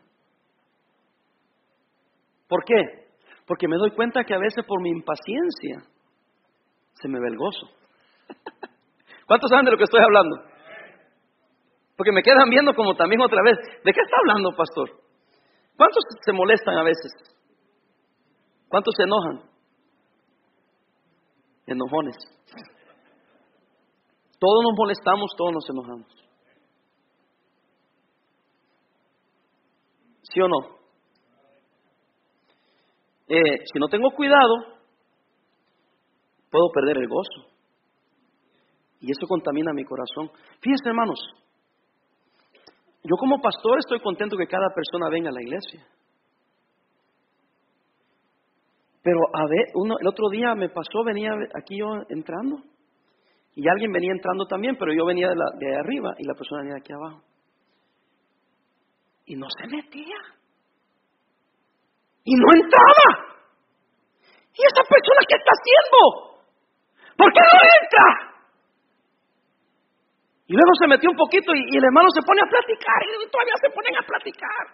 ¿Por 2.50 2.66
qué? 2.66 3.08
Porque 3.46 3.68
me 3.68 3.78
doy 3.78 3.92
cuenta 3.92 4.24
que 4.24 4.34
a 4.34 4.40
veces 4.40 4.66
por 4.66 4.82
mi 4.82 4.90
impaciencia 4.90 5.84
se 6.94 7.08
me 7.08 7.20
ve 7.20 7.28
el 7.30 7.38
gozo. 7.38 7.68
¿Cuántos 9.28 9.50
saben 9.50 9.66
de 9.66 9.72
lo 9.72 9.78
que 9.78 9.84
estoy 9.84 10.02
hablando? 10.02 10.36
Porque 11.96 12.12
me 12.12 12.24
quedan 12.24 12.50
viendo 12.50 12.74
como 12.74 12.96
también 12.96 13.22
otra 13.22 13.42
vez. 13.44 13.58
¿De 13.84 13.94
qué 13.94 14.02
está 14.02 14.18
hablando, 14.20 14.50
pastor? 14.58 14.90
¿Cuántos 15.78 16.04
se 16.26 16.34
molestan 16.34 16.78
a 16.78 16.84
veces? 16.84 17.12
¿Cuántos 18.68 18.94
se 18.98 19.04
enojan? 19.04 19.50
Enojones. 21.68 22.16
Todos 24.40 24.64
nos 24.64 24.74
molestamos, 24.76 25.32
todos 25.38 25.52
nos 25.54 25.70
enojamos. 25.70 26.08
¿Sí 30.24 30.42
o 30.42 30.48
no? 30.48 30.79
Eh, 33.30 33.60
si 33.72 33.80
no 33.80 33.88
tengo 33.88 34.10
cuidado, 34.12 34.56
puedo 36.50 36.72
perder 36.74 36.98
el 36.98 37.08
gozo. 37.08 37.54
Y 39.02 39.12
eso 39.12 39.28
contamina 39.28 39.72
mi 39.72 39.86
corazón. 39.86 40.32
Fíjense, 40.60 40.90
hermanos, 40.90 41.20
yo 43.04 43.16
como 43.18 43.40
pastor 43.40 43.78
estoy 43.78 44.00
contento 44.02 44.36
que 44.36 44.48
cada 44.48 44.68
persona 44.74 45.10
venga 45.10 45.30
a 45.30 45.34
la 45.34 45.42
iglesia. 45.42 45.86
Pero 49.02 49.20
a 49.34 49.48
ver, 49.48 49.68
el 50.02 50.08
otro 50.08 50.30
día 50.30 50.56
me 50.56 50.70
pasó, 50.70 51.04
venía 51.06 51.32
aquí 51.56 51.78
yo 51.78 51.86
entrando, 52.10 52.58
y 53.56 53.68
alguien 53.70 53.92
venía 53.92 54.12
entrando 54.12 54.46
también, 54.46 54.76
pero 54.78 54.94
yo 54.94 55.06
venía 55.06 55.30
de, 55.30 55.36
la, 55.36 55.46
de 55.58 55.78
arriba 55.78 56.14
y 56.18 56.26
la 56.26 56.34
persona 56.34 56.62
venía 56.62 56.76
de 56.76 56.80
aquí 56.80 56.94
abajo. 56.94 57.24
Y 59.26 59.36
no 59.36 59.48
se 59.50 59.68
metía 59.68 60.18
y 62.24 62.34
no 62.36 62.48
entraba. 62.54 63.30
¿Y 64.54 64.62
esa 64.62 64.84
persona 64.84 65.22
qué 65.28 65.36
está 65.36 65.52
haciendo? 65.56 66.00
¿Por 67.16 67.32
qué 67.32 67.40
no 67.40 67.60
entra? 67.80 68.30
Y 70.48 70.54
luego 70.54 70.72
se 70.82 70.88
metió 70.88 71.10
un 71.12 71.16
poquito 71.16 71.54
y, 71.54 71.78
el 71.78 71.84
hermano 71.84 72.10
se 72.10 72.26
pone 72.26 72.42
a 72.42 72.50
platicar 72.50 73.00
y 73.06 73.30
todavía 73.30 73.54
se 73.62 73.70
ponen 73.70 73.96
a 73.96 74.06
platicar. 74.06 74.66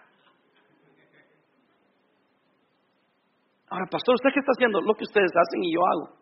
Ahora, 3.68 3.86
pastor, 3.90 4.14
¿usted 4.14 4.30
qué 4.32 4.40
está 4.40 4.52
haciendo? 4.52 4.80
Lo 4.80 4.94
que 4.94 5.04
ustedes 5.04 5.30
hacen 5.36 5.64
y 5.64 5.74
yo 5.74 5.80
hago. 5.84 6.16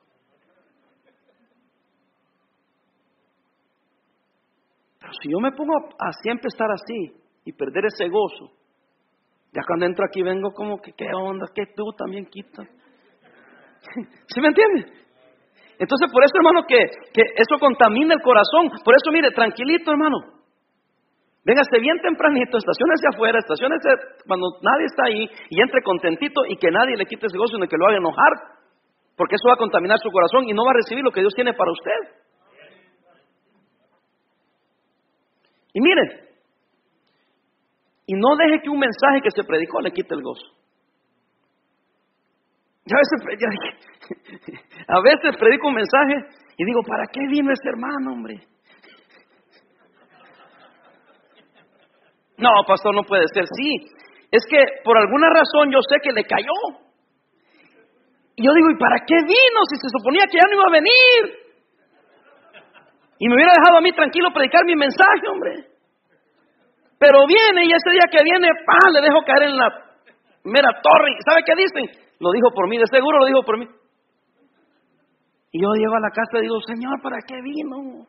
Pero 4.98 5.12
si 5.22 5.30
yo 5.30 5.38
me 5.38 5.52
pongo 5.52 5.74
a 6.00 6.12
siempre 6.22 6.48
estar 6.48 6.68
así 6.72 7.14
y 7.44 7.52
perder 7.52 7.84
ese 7.86 8.08
gozo, 8.08 8.50
ya 9.54 9.62
cuando 9.66 9.86
entro 9.86 10.04
aquí 10.04 10.22
vengo 10.22 10.50
como 10.52 10.80
que, 10.82 10.92
¿qué 10.92 11.06
onda? 11.14 11.46
¿Qué 11.54 11.62
tú 11.76 11.84
también 11.96 12.26
quitas? 12.26 12.66
¿Sí 14.26 14.40
me 14.40 14.48
entiende? 14.48 14.90
Entonces, 15.78 16.10
por 16.10 16.24
eso, 16.24 16.34
hermano, 16.34 16.66
que, 16.66 16.76
que 17.12 17.22
eso 17.36 17.58
contamina 17.60 18.14
el 18.14 18.22
corazón. 18.22 18.70
Por 18.84 18.94
eso, 18.94 19.12
mire, 19.12 19.30
tranquilito, 19.30 19.92
hermano. 19.92 20.16
Véngase 21.44 21.78
bien 21.78 22.00
tempranito, 22.00 22.58
estaciones 22.58 23.00
afuera, 23.12 23.38
estaciones 23.38 23.78
cuando 24.26 24.58
nadie 24.62 24.86
está 24.86 25.04
ahí 25.06 25.28
y 25.50 25.60
entre 25.60 25.82
contentito 25.82 26.40
y 26.48 26.56
que 26.56 26.70
nadie 26.70 26.96
le 26.96 27.06
quite 27.06 27.26
ese 27.26 27.36
gozo 27.36 27.58
ni 27.58 27.68
que 27.68 27.76
lo 27.76 27.86
haga 27.86 27.98
enojar. 27.98 28.32
Porque 29.16 29.36
eso 29.36 29.46
va 29.48 29.54
a 29.54 29.58
contaminar 29.58 29.98
su 29.98 30.10
corazón 30.10 30.48
y 30.48 30.52
no 30.52 30.64
va 30.64 30.72
a 30.72 30.80
recibir 30.82 31.04
lo 31.04 31.12
que 31.12 31.20
Dios 31.20 31.34
tiene 31.34 31.52
para 31.52 31.70
usted. 31.70 32.24
Y 35.74 35.80
mire, 35.80 36.23
y 38.06 38.14
no 38.14 38.36
deje 38.36 38.60
que 38.62 38.70
un 38.70 38.78
mensaje 38.78 39.20
que 39.22 39.30
se 39.30 39.44
predicó 39.44 39.80
le 39.80 39.92
quite 39.92 40.14
el 40.14 40.22
gozo. 40.22 40.46
a 42.86 42.98
veces, 42.98 44.60
a 44.88 45.00
veces 45.00 45.36
predico 45.38 45.68
un 45.68 45.74
mensaje 45.74 46.14
y 46.56 46.64
digo, 46.64 46.82
¿para 46.86 47.04
qué 47.12 47.20
vino 47.28 47.52
este 47.52 47.70
hermano, 47.70 48.12
hombre? 48.12 48.40
No, 52.36 52.50
pastor, 52.66 52.94
no 52.94 53.04
puede 53.04 53.26
ser. 53.32 53.44
Sí, 53.46 53.86
es 54.30 54.42
que 54.50 54.58
por 54.84 54.98
alguna 54.98 55.28
razón 55.30 55.70
yo 55.70 55.78
sé 55.88 55.96
que 56.02 56.12
le 56.12 56.24
cayó. 56.24 56.84
Y 58.36 58.44
yo 58.44 58.52
digo, 58.52 58.70
¿y 58.70 58.76
para 58.76 58.96
qué 59.06 59.14
vino 59.14 59.60
si 59.70 59.76
se 59.76 59.88
suponía 59.96 60.26
que 60.26 60.38
ya 60.38 60.44
no 60.48 60.54
iba 60.54 60.64
a 60.66 60.72
venir? 60.72 61.44
Y 63.18 63.28
me 63.28 63.34
hubiera 63.34 63.52
dejado 63.56 63.78
a 63.78 63.80
mí 63.80 63.92
tranquilo 63.92 64.32
predicar 64.34 64.64
mi 64.66 64.74
mensaje, 64.74 65.28
hombre. 65.30 65.73
Pero 67.04 67.26
viene 67.28 67.66
y 67.66 67.70
ese 67.70 67.90
día 67.90 68.08
que 68.10 68.24
viene, 68.24 68.48
¡pam! 68.64 68.94
le 68.94 69.02
dejo 69.02 69.20
caer 69.26 69.50
en 69.50 69.56
la 69.58 69.68
mera 70.44 70.70
torre. 70.80 71.12
¿Sabe 71.20 71.42
qué 71.44 71.52
dicen? 71.52 71.84
Lo 72.18 72.32
dijo 72.32 72.48
por 72.54 72.66
mí, 72.66 72.78
de 72.78 72.86
seguro 72.90 73.18
lo 73.18 73.26
dijo 73.26 73.42
por 73.42 73.58
mí. 73.58 73.66
Y 75.52 75.60
yo 75.60 75.68
llego 75.74 75.94
a 75.96 76.00
la 76.00 76.08
casa 76.08 76.38
y 76.38 76.42
digo, 76.42 76.56
Señor, 76.62 77.02
¿para 77.02 77.18
qué 77.28 77.36
vino? 77.42 78.06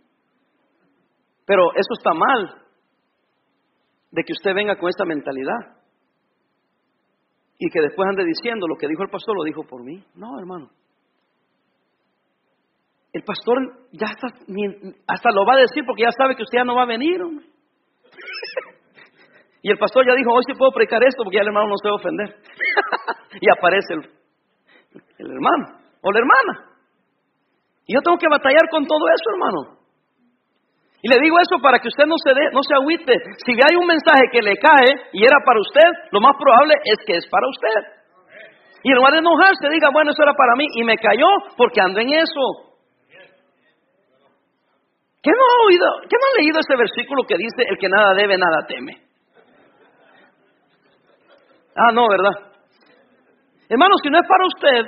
Pero 1.46 1.74
eso 1.74 1.92
está 1.92 2.14
mal, 2.14 2.64
de 4.12 4.24
que 4.24 4.32
usted 4.32 4.56
venga 4.56 4.78
con 4.78 4.88
esta 4.88 5.04
mentalidad. 5.04 5.76
Y 7.60 7.70
que 7.70 7.82
después 7.82 8.08
ande 8.08 8.24
diciendo, 8.24 8.66
lo 8.66 8.78
que 8.78 8.88
dijo 8.88 9.04
el 9.04 9.10
pastor 9.10 9.36
lo 9.36 9.44
dijo 9.44 9.64
por 9.64 9.84
mí. 9.84 10.02
No, 10.16 10.40
hermano. 10.40 10.70
El 13.12 13.24
pastor 13.24 13.58
ya 13.92 14.08
está, 14.08 14.28
hasta 15.08 15.32
lo 15.32 15.46
va 15.46 15.56
a 15.56 15.62
decir 15.68 15.84
porque 15.86 16.04
ya 16.04 16.12
sabe 16.12 16.36
que 16.38 16.44
usted 16.44 16.60
ya 16.60 16.64
no 16.66 16.76
va 16.76 16.84
a 16.84 16.88
venir. 16.88 17.22
Hombre. 17.22 17.55
Y 19.66 19.72
el 19.72 19.82
pastor 19.82 20.06
ya 20.06 20.14
dijo, 20.14 20.30
hoy 20.30 20.46
sí 20.46 20.54
puedo 20.54 20.70
predicar 20.70 21.02
esto 21.02 21.26
porque 21.26 21.38
ya 21.38 21.42
el 21.42 21.50
hermano 21.50 21.74
no 21.74 21.78
se 21.82 21.90
va 21.90 21.98
a 21.98 22.02
ofender. 22.06 22.30
y 23.42 23.50
aparece 23.50 23.98
el, 23.98 25.26
hermano 25.26 25.82
o 26.06 26.12
la 26.14 26.20
hermana. 26.22 26.54
Y 27.90 27.98
yo 27.98 28.00
tengo 28.06 28.14
que 28.22 28.30
batallar 28.30 28.70
con 28.70 28.86
todo 28.86 29.02
eso, 29.10 29.26
hermano. 29.34 29.82
Y 31.02 31.10
le 31.10 31.18
digo 31.18 31.42
eso 31.42 31.58
para 31.58 31.82
que 31.82 31.90
usted 31.90 32.06
no 32.06 32.14
se 32.14 32.30
dé, 32.38 32.54
no 32.54 32.62
se 32.62 32.78
agüite. 32.78 33.18
Si 33.42 33.58
hay 33.58 33.74
un 33.74 33.90
mensaje 33.90 34.30
que 34.30 34.46
le 34.46 34.54
cae 34.62 35.10
y 35.18 35.26
era 35.26 35.42
para 35.42 35.58
usted, 35.58 35.90
lo 36.14 36.22
más 36.22 36.38
probable 36.38 36.78
es 36.86 37.02
que 37.02 37.18
es 37.18 37.26
para 37.26 37.50
usted. 37.50 38.06
Y 38.86 38.94
en 38.94 38.98
lugar 39.02 39.18
de 39.18 39.26
enojarse, 39.26 39.66
diga, 39.74 39.90
bueno, 39.90 40.14
eso 40.14 40.22
era 40.22 40.38
para 40.38 40.54
mí 40.54 40.70
y 40.78 40.84
me 40.86 40.98
cayó 41.02 41.26
porque 41.58 41.82
ando 41.82 42.06
en 42.06 42.14
eso. 42.14 42.70
¿Qué 45.26 45.34
no 45.34 45.42
ha 45.42 45.66
oído? 45.66 45.90
¿Qué 46.06 46.18
no 46.22 46.26
ha 46.30 46.38
leído 46.38 46.60
ese 46.62 46.78
versículo 46.78 47.26
que 47.26 47.34
dice, 47.34 47.66
el 47.66 47.80
que 47.80 47.90
nada 47.90 48.14
debe, 48.14 48.38
nada 48.38 48.62
teme? 48.70 49.05
Ah, 51.76 51.92
no, 51.92 52.08
¿verdad? 52.08 52.56
Hermano, 53.68 53.96
si 54.02 54.10
no 54.10 54.20
es 54.20 54.28
para 54.28 54.46
usted, 54.48 54.82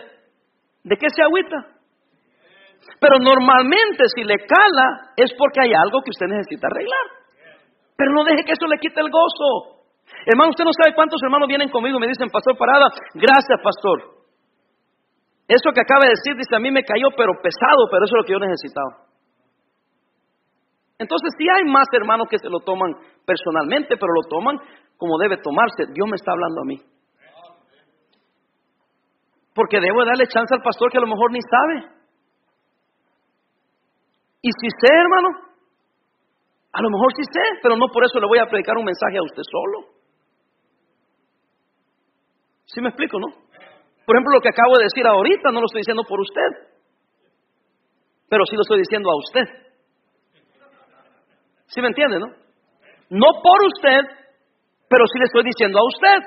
¿de 0.83 0.95
qué 0.95 1.07
se 1.13 1.21
agüita? 1.21 1.77
Pero 2.99 3.19
normalmente 3.19 4.05
si 4.15 4.23
le 4.23 4.37
cala 4.47 5.11
es 5.17 5.31
porque 5.37 5.61
hay 5.61 5.73
algo 5.73 6.01
que 6.01 6.11
usted 6.11 6.27
necesita 6.27 6.67
arreglar. 6.67 7.27
Pero 7.97 8.11
no 8.13 8.23
deje 8.23 8.45
que 8.45 8.53
eso 8.53 8.67
le 8.67 8.77
quite 8.77 9.01
el 9.01 9.09
gozo. 9.09 9.83
Hermano, 10.25 10.51
usted 10.51 10.63
no 10.63 10.71
sabe 10.71 10.95
cuántos 10.95 11.19
hermanos 11.21 11.47
vienen 11.47 11.69
conmigo 11.69 11.97
y 11.97 12.01
me 12.01 12.07
dicen, 12.07 12.29
Pastor 12.29 12.57
Parada, 12.57 12.87
gracias, 13.13 13.59
Pastor. 13.61 14.17
Eso 15.47 15.71
que 15.73 15.81
acaba 15.81 16.05
de 16.05 16.15
decir, 16.15 16.35
dice, 16.35 16.55
a 16.55 16.59
mí 16.59 16.71
me 16.71 16.83
cayó, 16.83 17.09
pero 17.15 17.33
pesado, 17.41 17.87
pero 17.91 18.05
eso 18.05 18.15
es 18.15 18.19
lo 18.21 18.25
que 18.25 18.33
yo 18.33 18.39
necesitaba. 18.39 19.06
Entonces, 20.99 21.29
sí 21.37 21.45
hay 21.47 21.63
más 21.71 21.87
hermanos 21.93 22.27
que 22.29 22.39
se 22.39 22.49
lo 22.49 22.59
toman 22.59 22.91
personalmente, 23.25 23.97
pero 23.97 24.13
lo 24.13 24.27
toman 24.29 24.57
como 24.97 25.17
debe 25.19 25.37
tomarse. 25.37 25.85
Dios 25.93 26.07
me 26.09 26.15
está 26.15 26.31
hablando 26.31 26.61
a 26.61 26.65
mí. 26.65 26.77
Porque 29.53 29.79
debo 29.79 30.05
darle 30.05 30.27
chance 30.27 30.53
al 30.53 30.61
pastor 30.61 30.91
que 30.91 30.97
a 30.97 31.01
lo 31.01 31.07
mejor 31.07 31.31
ni 31.31 31.39
sabe. 31.41 31.97
Y 34.41 34.49
si 34.49 34.69
sé, 34.69 34.93
hermano, 34.93 35.29
a 36.71 36.81
lo 36.81 36.89
mejor 36.89 37.13
sí 37.15 37.23
sé, 37.25 37.41
pero 37.61 37.75
no 37.75 37.87
por 37.89 38.03
eso 38.05 38.19
le 38.19 38.27
voy 38.27 38.39
a 38.39 38.45
predicar 38.45 38.77
un 38.77 38.85
mensaje 38.85 39.17
a 39.17 39.23
usted 39.23 39.41
solo. 39.49 39.97
¿Sí 42.65 42.81
me 42.81 42.89
explico, 42.89 43.19
no? 43.19 43.27
Por 44.05 44.15
ejemplo, 44.15 44.35
lo 44.35 44.41
que 44.41 44.49
acabo 44.49 44.77
de 44.77 44.85
decir 44.85 45.05
ahorita 45.05 45.51
no 45.51 45.59
lo 45.59 45.65
estoy 45.65 45.81
diciendo 45.81 46.03
por 46.07 46.19
usted, 46.21 46.77
pero 48.29 48.45
sí 48.45 48.55
lo 48.55 48.61
estoy 48.61 48.79
diciendo 48.79 49.09
a 49.09 49.17
usted. 49.17 49.66
¿Sí 51.67 51.81
me 51.81 51.87
entiende, 51.87 52.19
no? 52.19 52.27
No 53.09 53.27
por 53.41 53.59
usted, 53.65 54.01
pero 54.89 55.05
sí 55.07 55.19
le 55.19 55.25
estoy 55.25 55.43
diciendo 55.43 55.79
a 55.79 55.87
usted. 55.87 56.19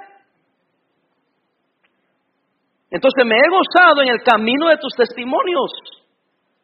Entonces 2.90 3.24
me 3.24 3.36
he 3.36 3.48
gozado 3.48 4.02
en 4.02 4.08
el 4.08 4.22
camino 4.22 4.68
de 4.68 4.76
tus 4.78 4.92
testimonios, 4.96 5.70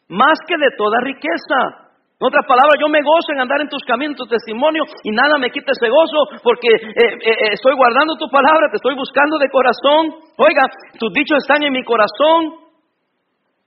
más 0.08 0.38
que 0.46 0.56
de 0.56 0.76
toda 0.76 0.98
riqueza. 1.00 1.86
En 2.18 2.26
otras 2.26 2.46
palabras, 2.48 2.80
yo 2.80 2.88
me 2.88 3.02
gozo 3.04 3.32
en 3.32 3.40
andar 3.40 3.60
en 3.60 3.68
tus 3.68 3.84
caminos, 3.84 4.16
en 4.16 4.24
tu 4.24 4.26
testimonio, 4.26 4.84
y 5.04 5.10
nada 5.12 5.36
me 5.38 5.50
quita 5.50 5.72
ese 5.72 5.88
gozo, 5.88 6.40
porque 6.42 6.68
eh, 6.68 6.80
eh, 6.96 7.30
eh, 7.30 7.52
estoy 7.52 7.76
guardando 7.76 8.16
tu 8.16 8.26
palabra, 8.28 8.68
te 8.70 8.76
estoy 8.76 8.96
buscando 8.96 9.38
de 9.38 9.50
corazón. 9.50 10.16
Oiga, 10.38 10.64
tus 10.98 11.12
dichos 11.12 11.38
están 11.38 11.62
en 11.62 11.72
mi 11.72 11.84
corazón. 11.84 12.65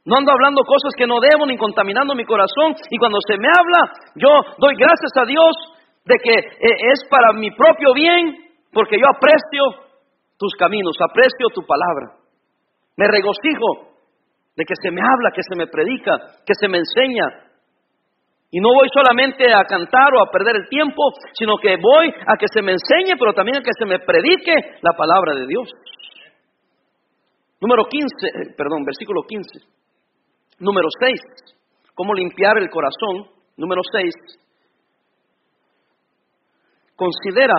No 0.10 0.18
ando 0.18 0.32
hablando 0.32 0.66
cosas 0.66 0.90
que 0.98 1.06
no 1.06 1.22
debo, 1.22 1.46
ni 1.46 1.56
contaminando 1.56 2.16
mi 2.16 2.26
corazón. 2.26 2.74
Y 2.90 2.98
cuando 2.98 3.20
se 3.30 3.38
me 3.38 3.46
habla, 3.46 3.94
yo 4.16 4.30
doy 4.58 4.74
gracias 4.74 5.14
a 5.22 5.26
Dios 5.26 5.54
de 6.04 6.16
que 6.18 6.34
es 6.34 7.06
para 7.12 7.32
mi 7.34 7.52
propio 7.52 7.94
bien, 7.94 8.50
porque 8.74 8.98
yo 8.98 9.06
aprecio 9.06 9.86
tus 10.40 10.56
caminos, 10.58 10.98
aprecio 10.98 11.54
tu 11.54 11.62
palabra. 11.62 12.18
Me 12.98 13.06
regocijo 13.06 13.94
de 14.58 14.66
que 14.66 14.74
se 14.82 14.90
me 14.90 15.02
habla, 15.02 15.30
que 15.30 15.46
se 15.48 15.56
me 15.56 15.68
predica, 15.68 16.18
que 16.44 16.58
se 16.60 16.68
me 16.68 16.80
enseña, 16.80 17.46
y 18.52 18.60
no 18.60 18.70
voy 18.74 18.88
solamente 18.92 19.46
a 19.54 19.64
cantar 19.66 20.10
o 20.18 20.24
a 20.26 20.32
perder 20.32 20.56
el 20.56 20.70
tiempo, 20.70 21.04
sino 21.34 21.58
que 21.58 21.78
voy 21.78 22.10
a 22.10 22.36
que 22.36 22.48
se 22.52 22.64
me 22.64 22.72
enseñe, 22.72 23.16
pero 23.20 23.34
también 23.34 23.58
a 23.58 23.62
que 23.62 23.78
se 23.78 23.86
me 23.86 24.00
predique 24.00 24.56
la 24.82 24.94
palabra 24.94 25.36
de 25.36 25.46
Dios. 25.46 25.70
Número 27.62 27.86
15, 27.86 28.08
eh, 28.26 28.56
perdón, 28.58 28.84
versículo 28.86 29.22
15. 29.22 29.79
Número 30.60 30.88
6, 31.00 31.20
cómo 31.96 32.14
limpiar 32.14 32.58
el 32.58 32.70
corazón. 32.70 33.32
Número 33.58 33.82
6, 33.92 34.14
considera 36.96 37.56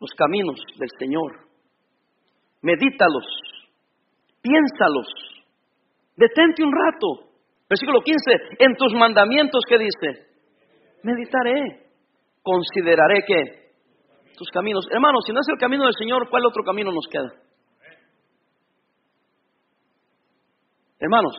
los 0.00 0.10
caminos 0.16 0.60
del 0.78 0.88
Señor. 0.98 1.48
Medítalos, 2.62 3.24
piénsalos, 4.42 5.06
detente 6.16 6.62
un 6.62 6.72
rato 6.72 7.28
Versículo 7.68 8.00
15, 8.00 8.64
en 8.64 8.74
tus 8.76 8.94
mandamientos, 8.94 9.60
¿qué 9.68 9.76
dice? 9.78 10.26
Meditaré, 11.02 11.84
consideraré 12.42 13.22
que 13.26 13.68
tus 14.36 14.48
caminos. 14.48 14.86
Hermanos, 14.90 15.24
si 15.26 15.32
no 15.32 15.40
es 15.40 15.48
el 15.48 15.58
camino 15.58 15.84
del 15.84 15.94
Señor, 15.98 16.30
¿cuál 16.30 16.46
otro 16.46 16.62
camino 16.64 16.90
nos 16.90 17.06
queda? 17.10 17.30
Hermanos, 21.00 21.34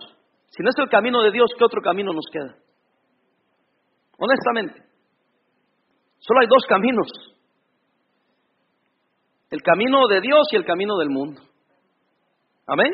si 0.49 0.63
no 0.63 0.69
es 0.69 0.75
el 0.77 0.89
camino 0.89 1.21
de 1.21 1.31
Dios, 1.31 1.51
¿qué 1.57 1.65
otro 1.65 1.81
camino 1.81 2.13
nos 2.13 2.25
queda? 2.31 2.55
Honestamente, 4.17 4.81
solo 6.19 6.39
hay 6.41 6.47
dos 6.47 6.63
caminos. 6.67 7.07
El 9.49 9.61
camino 9.61 10.07
de 10.07 10.21
Dios 10.21 10.47
y 10.51 10.55
el 10.55 10.65
camino 10.65 10.97
del 10.97 11.09
mundo. 11.09 11.41
Amén. 12.67 12.93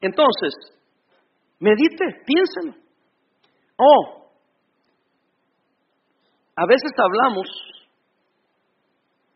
Entonces, 0.00 0.52
Medite, 1.62 2.04
piénselo. 2.26 2.74
Oh, 3.76 4.32
a 6.56 6.66
veces 6.66 6.90
hablamos 6.98 7.46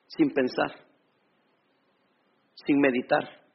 sin 0.08 0.34
pensar, 0.34 0.72
sin 2.54 2.80
meditar. 2.80 3.45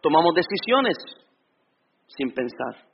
Tomamos 0.00 0.34
decisiones 0.34 0.96
sin 2.06 2.32
pensar. 2.32 2.86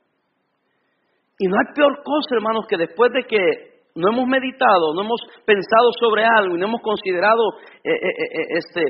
Y 1.37 1.47
no 1.47 1.55
hay 1.57 1.73
peor 1.75 2.01
cosa, 2.03 2.35
hermanos, 2.35 2.65
que 2.67 2.77
después 2.77 3.11
de 3.11 3.23
que 3.23 3.75
no 3.95 4.11
hemos 4.11 4.27
meditado, 4.27 4.93
no 4.93 5.01
hemos 5.01 5.21
pensado 5.45 5.89
sobre 5.99 6.23
algo 6.25 6.55
y 6.55 6.59
no 6.59 6.67
hemos 6.67 6.81
considerado 6.81 7.59
eh, 7.83 7.91
eh, 7.91 8.09
eh, 8.09 8.47
este, 8.59 8.81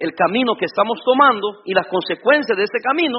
el 0.00 0.12
camino 0.14 0.54
que 0.56 0.66
estamos 0.66 1.00
tomando 1.04 1.62
y 1.64 1.72
las 1.72 1.86
consecuencias 1.88 2.56
de 2.56 2.64
ese 2.64 2.80
camino, 2.82 3.18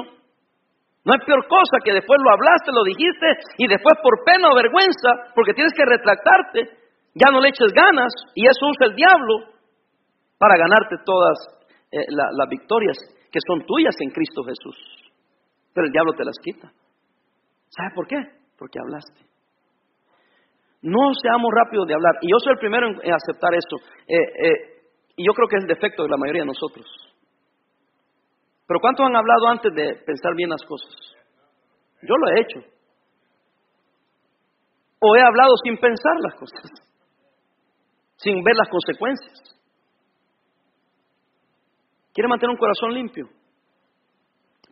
no 1.04 1.12
hay 1.12 1.20
peor 1.26 1.46
cosa 1.46 1.84
que 1.84 1.92
después 1.92 2.18
lo 2.22 2.32
hablaste, 2.32 2.72
lo 2.72 2.82
dijiste 2.82 3.26
y 3.58 3.68
después 3.68 3.94
por 4.02 4.24
pena 4.24 4.48
o 4.48 4.56
vergüenza, 4.56 5.34
porque 5.34 5.52
tienes 5.52 5.72
que 5.76 5.84
retractarte, 5.84 6.80
ya 7.14 7.30
no 7.30 7.40
le 7.40 7.50
eches 7.50 7.72
ganas 7.74 8.12
y 8.34 8.46
eso 8.46 8.66
usa 8.66 8.86
el 8.88 8.96
diablo 8.96 9.52
para 10.38 10.56
ganarte 10.56 10.96
todas 11.04 11.36
eh, 11.92 12.06
las 12.08 12.48
victorias 12.48 12.96
que 13.34 13.40
son 13.48 13.66
tuyas 13.66 13.96
en 13.98 14.10
Cristo 14.10 14.44
Jesús. 14.44 14.78
Pero 15.74 15.86
el 15.88 15.92
diablo 15.92 16.12
te 16.12 16.24
las 16.24 16.38
quita. 16.38 16.70
¿Sabe 17.66 17.90
por 17.92 18.06
qué? 18.06 18.16
Porque 18.56 18.78
hablaste. 18.78 19.26
No 20.82 21.10
seamos 21.20 21.50
rápidos 21.50 21.88
de 21.88 21.94
hablar. 21.94 22.14
Y 22.22 22.30
yo 22.30 22.38
soy 22.38 22.52
el 22.52 22.60
primero 22.60 22.86
en, 22.86 23.12
aceptar 23.12 23.50
esto. 23.54 23.76
Eh, 24.06 24.14
eh, 24.14 24.56
y 25.16 25.26
yo 25.26 25.32
creo 25.32 25.48
que 25.48 25.56
es 25.56 25.62
el 25.64 25.68
defecto 25.68 26.04
de 26.04 26.10
la 26.10 26.16
mayoría 26.16 26.42
de 26.42 26.54
nosotros. 26.54 26.86
Pero 28.68 28.78
¿cuántos 28.78 29.04
han 29.04 29.16
hablado 29.16 29.48
antes 29.48 29.74
de 29.74 29.96
pensar 30.06 30.32
bien 30.36 30.50
las 30.50 30.62
cosas? 30.62 30.94
Yo 32.02 32.14
lo 32.14 32.30
he 32.30 32.40
hecho. 32.40 32.60
O 35.00 35.16
he 35.16 35.22
hablado 35.22 35.56
sin 35.64 35.76
pensar 35.76 36.14
las 36.22 36.34
cosas, 36.36 36.70
sin 38.16 38.44
ver 38.44 38.54
las 38.54 38.68
consecuencias. 38.68 39.53
¿Quiere 42.14 42.28
mantener 42.28 42.52
un 42.52 42.56
corazón 42.56 42.94
limpio? 42.94 43.26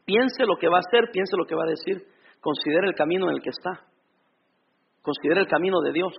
Piense 0.05 0.47
lo 0.47 0.57
que 0.57 0.69
va 0.69 0.77
a 0.77 0.87
hacer, 0.87 1.11
piense 1.13 1.37
lo 1.37 1.45
que 1.45 1.57
va 1.57 1.65
a 1.65 1.71
decir, 1.71 2.07
considere 2.41 2.87
el 2.87 2.95
camino 2.95 3.29
en 3.29 3.37
el 3.37 3.43
que 3.43 3.51
está, 3.51 3.85
considere 5.03 5.41
el 5.41 5.49
camino 5.49 5.81
de 5.81 5.93
Dios 5.93 6.15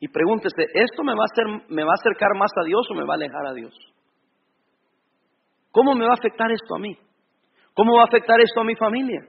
y 0.00 0.08
pregúntese, 0.08 0.64
¿esto 0.72 1.02
me 1.04 1.12
va 1.12 1.24
a, 1.24 1.30
hacer, 1.30 1.66
me 1.68 1.84
va 1.84 1.90
a 1.90 2.00
acercar 2.00 2.30
más 2.36 2.50
a 2.56 2.64
Dios 2.64 2.86
o 2.90 2.94
me 2.94 3.04
va 3.04 3.14
a 3.14 3.16
alejar 3.16 3.46
a 3.46 3.52
Dios? 3.52 3.74
¿Cómo 5.70 5.94
me 5.94 6.06
va 6.06 6.12
a 6.12 6.18
afectar 6.18 6.50
esto 6.50 6.74
a 6.74 6.78
mí? 6.78 6.96
¿Cómo 7.74 7.96
va 7.96 8.02
a 8.02 8.06
afectar 8.06 8.40
esto 8.40 8.60
a 8.60 8.64
mi 8.64 8.76
familia? 8.76 9.20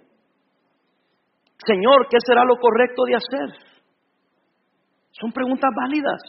Señor, 1.66 2.08
¿qué 2.10 2.18
será 2.26 2.46
lo 2.46 2.56
correcto 2.58 3.04
de 3.06 3.16
hacer? 3.16 3.58
Son 5.12 5.32
preguntas 5.32 5.72
válidas, 5.76 6.22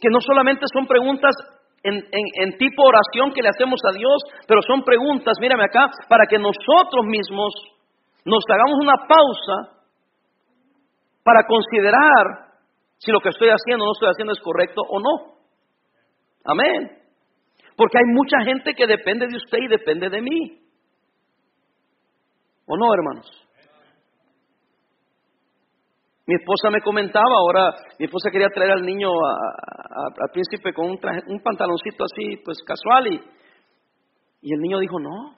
que 0.00 0.08
no 0.10 0.20
solamente 0.20 0.66
son 0.72 0.86
preguntas 0.86 1.34
en, 1.86 2.58
tipo 2.58 2.82
oración 2.82 3.32
que 3.32 3.42
le 3.42 3.48
hacemos 3.48 3.80
a 3.84 3.96
Dios, 3.96 4.22
pero 4.46 4.60
son 4.62 4.82
preguntas, 4.82 5.36
mírame 5.40 5.64
acá, 5.64 5.90
para 6.08 6.26
que 6.26 6.38
nosotros 6.38 7.04
mismos 7.06 7.54
nos 8.24 8.42
hagamos 8.50 8.78
una 8.80 9.06
pausa 9.06 9.78
para 11.22 11.46
considerar 11.46 12.46
si 12.98 13.12
lo 13.12 13.20
que 13.20 13.28
estoy 13.28 13.48
haciendo 13.48 13.84
o 13.84 13.86
no 13.86 13.92
estoy 13.92 14.10
haciendo 14.10 14.32
es 14.32 14.40
correcto 14.40 14.82
o 14.88 14.98
no. 15.00 15.36
Amén. 16.44 16.98
Porque 17.76 17.98
hay 17.98 18.14
mucha 18.14 18.40
gente 18.44 18.74
que 18.74 18.86
depende 18.86 19.26
de 19.26 19.36
usted 19.36 19.58
y 19.58 19.68
depende 19.68 20.08
de 20.08 20.22
mí. 20.22 20.60
¿O 22.66 22.76
no, 22.76 22.92
hermanos? 22.94 23.45
Mi 26.26 26.34
esposa 26.34 26.70
me 26.70 26.80
comentaba, 26.80 27.36
ahora 27.36 27.72
mi 27.98 28.06
esposa 28.06 28.30
quería 28.30 28.48
traer 28.48 28.72
al 28.72 28.82
niño 28.82 29.10
al 29.10 30.30
príncipe 30.32 30.72
con 30.72 30.86
un, 30.86 30.98
un 31.28 31.40
pantaloncito 31.40 32.04
así, 32.04 32.36
pues 32.44 32.58
casual, 32.66 33.06
y, 33.12 33.20
y 34.42 34.52
el 34.52 34.60
niño 34.60 34.80
dijo, 34.80 34.98
no, 34.98 35.36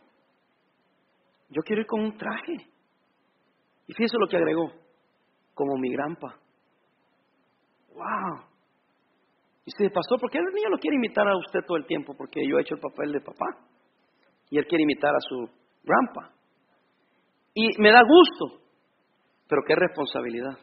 yo 1.51 1.63
quiero 1.63 1.83
ir 1.83 1.87
con 1.87 2.01
un 2.01 2.17
traje. 2.17 2.57
Y 3.87 3.93
fíjese 3.95 4.17
lo 4.19 4.27
que 4.29 4.37
agregó, 4.37 4.71
como 5.55 5.77
mi 5.79 5.91
granpa. 5.93 6.37
¡Wow! 7.95 8.45
Y 9.65 9.71
dice, 9.77 9.91
pastor, 9.93 10.21
¿por 10.21 10.31
qué 10.31 10.39
el 10.39 10.45
niño 10.45 10.71
lo 10.71 10.79
quiere 10.79 10.97
imitar 10.97 11.27
a 11.29 11.37
usted 11.37 11.61
todo 11.67 11.77
el 11.77 11.87
tiempo? 11.87 12.15
Porque 12.17 12.41
yo 12.49 12.59
he 12.59 12.63
hecho 12.63 12.75
el 12.75 12.81
papel 12.81 13.13
de 13.13 13.21
papá. 13.21 13.47
Y 14.51 14.59
él 14.59 14.67
quiere 14.67 14.85
imitar 14.85 15.15
a 15.15 15.21
su 15.21 15.51
grandpa. 15.83 16.33
Y 17.55 17.81
me 17.81 17.91
da 17.91 18.03
gusto, 18.03 18.63
pero 19.49 19.63
qué 19.67 19.75
responsabilidad. 19.75 20.59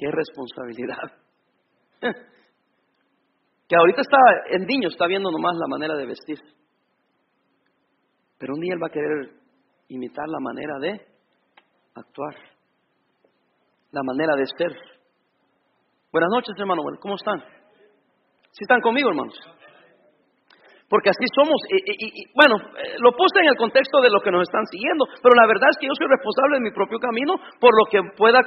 Qué 0.00 0.08
responsabilidad. 0.10 1.12
que 3.68 3.76
ahorita 3.76 4.00
está 4.00 4.16
en 4.48 4.64
niño, 4.64 4.88
está 4.88 5.06
viendo 5.06 5.30
nomás 5.30 5.54
la 5.58 5.66
manera 5.68 5.94
de 5.94 6.06
vestir. 6.06 6.38
Pero 8.38 8.54
un 8.54 8.60
día 8.60 8.72
él 8.72 8.82
va 8.82 8.86
a 8.86 8.96
querer 8.96 9.36
imitar 9.88 10.26
la 10.26 10.40
manera 10.40 10.78
de 10.80 11.06
actuar, 11.94 12.34
la 13.92 14.02
manera 14.02 14.36
de 14.36 14.46
ser. 14.56 14.72
Buenas 16.10 16.30
noches, 16.32 16.54
hermano. 16.58 16.80
¿Cómo 16.98 17.16
están? 17.16 17.40
¿Sí 18.52 18.64
están 18.64 18.80
conmigo, 18.80 19.10
hermanos? 19.10 19.38
Porque 20.88 21.10
así 21.10 21.26
somos. 21.36 21.60
Y, 21.68 22.24
bueno, 22.34 22.56
eh, 22.56 22.96
lo 22.98 23.12
puse 23.12 23.38
en 23.40 23.48
el 23.48 23.56
contexto 23.56 24.00
de 24.00 24.10
lo 24.10 24.20
que 24.20 24.32
nos 24.32 24.48
están 24.48 24.64
siguiendo, 24.66 25.04
pero 25.22 25.36
la 25.36 25.46
verdad 25.46 25.68
es 25.70 25.76
que 25.78 25.86
yo 25.86 25.92
soy 25.94 26.08
responsable 26.08 26.56
de 26.56 26.64
mi 26.64 26.72
propio 26.72 26.98
camino 26.98 27.34
por 27.60 27.70
lo 27.78 27.84
que 27.90 28.00
pueda, 28.16 28.40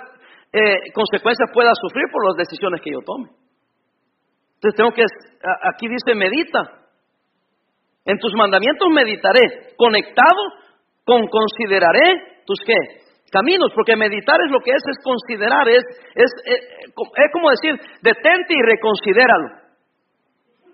eh, 0.53 0.91
consecuencias 0.93 1.49
pueda 1.51 1.71
sufrir 1.73 2.05
por 2.11 2.25
las 2.27 2.37
decisiones 2.37 2.79
que 2.81 2.91
yo 2.91 2.99
tome. 3.05 3.29
Entonces 4.55 4.77
tengo 4.77 4.91
que, 4.91 5.03
aquí 5.73 5.87
dice 5.89 6.15
medita, 6.15 6.83
En 8.05 8.17
tus 8.19 8.33
mandamientos 8.35 8.87
meditaré, 8.89 9.75
conectado 9.77 10.41
con 11.05 11.27
consideraré 11.27 12.43
tus 12.45 12.59
qué? 12.65 12.75
Caminos, 13.31 13.71
porque 13.73 13.95
meditar 13.95 14.37
es 14.45 14.51
lo 14.51 14.59
que 14.59 14.71
es, 14.71 14.83
es 14.85 15.03
considerar, 15.03 15.67
es, 15.67 15.83
es, 16.15 16.31
es, 16.45 16.59
es 16.85 17.31
como 17.33 17.49
decir, 17.49 17.73
detente 18.01 18.53
y 18.53 18.61
reconsidéralo, 18.61 19.49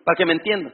para 0.04 0.16
que 0.18 0.26
me 0.26 0.34
entiendan. 0.34 0.74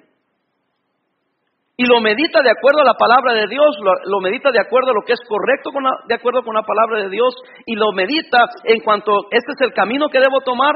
Y 1.77 1.85
lo 1.85 1.99
medita 1.99 2.41
de 2.41 2.51
acuerdo 2.51 2.81
a 2.81 2.85
la 2.85 2.93
palabra 2.93 3.33
de 3.33 3.47
Dios, 3.47 3.75
lo, 4.05 4.21
medita 4.21 4.49
de 4.51 4.59
acuerdo 4.59 4.91
a 4.91 4.93
lo 4.93 5.01
que 5.05 5.11
es 5.11 5.19
correcto 5.27 5.71
con 5.71 5.83
de 6.07 6.15
acuerdo 6.15 6.41
con 6.43 6.55
la 6.55 6.63
palabra 6.63 7.03
de 7.03 7.09
Dios, 7.09 7.35
y 7.65 7.75
lo 7.75 7.91
medita 7.91 8.47
en 8.63 8.79
cuanto 8.79 9.27
este 9.29 9.51
es 9.51 9.61
el 9.61 9.73
camino 9.73 10.07
que 10.07 10.19
debo 10.19 10.39
tomar. 10.39 10.73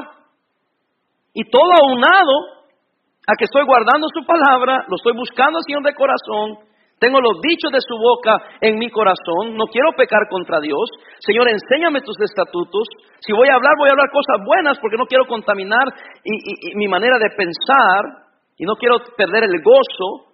Y 1.34 1.50
todo 1.50 1.72
aunado 1.88 2.68
a 3.26 3.34
que 3.38 3.46
estoy 3.46 3.64
guardando 3.64 4.08
su 4.14 4.26
palabra, 4.26 4.84
lo 4.90 4.96
estoy 4.98 5.14
buscando 5.16 5.60
Señor 5.66 5.84
de 5.84 5.96
corazón, 5.96 6.68
tengo 7.00 7.22
los 7.22 7.40
dichos 7.40 7.72
de 7.72 7.80
su 7.80 7.96
boca 7.96 8.36
en 8.60 8.78
mi 8.78 8.90
corazón, 8.92 9.56
no 9.56 9.72
quiero 9.72 9.96
pecar 9.96 10.28
contra 10.30 10.60
Dios. 10.60 10.84
Señor, 11.20 11.48
enséñame 11.48 12.02
tus 12.02 12.20
estatutos. 12.20 12.84
Si 13.22 13.32
voy 13.32 13.48
a 13.48 13.56
hablar, 13.56 13.72
voy 13.80 13.88
a 13.88 13.96
hablar 13.96 14.12
cosas 14.12 14.46
buenas 14.46 14.78
porque 14.80 14.98
no 14.98 15.06
quiero 15.06 15.26
contaminar 15.26 15.88
mi 16.76 16.88
manera 16.90 17.18
de 17.18 17.30
pensar 17.32 18.28
y 18.58 18.66
no 18.66 18.76
quiero 18.76 19.00
perder 19.16 19.46
el 19.46 19.64
gozo 19.64 20.29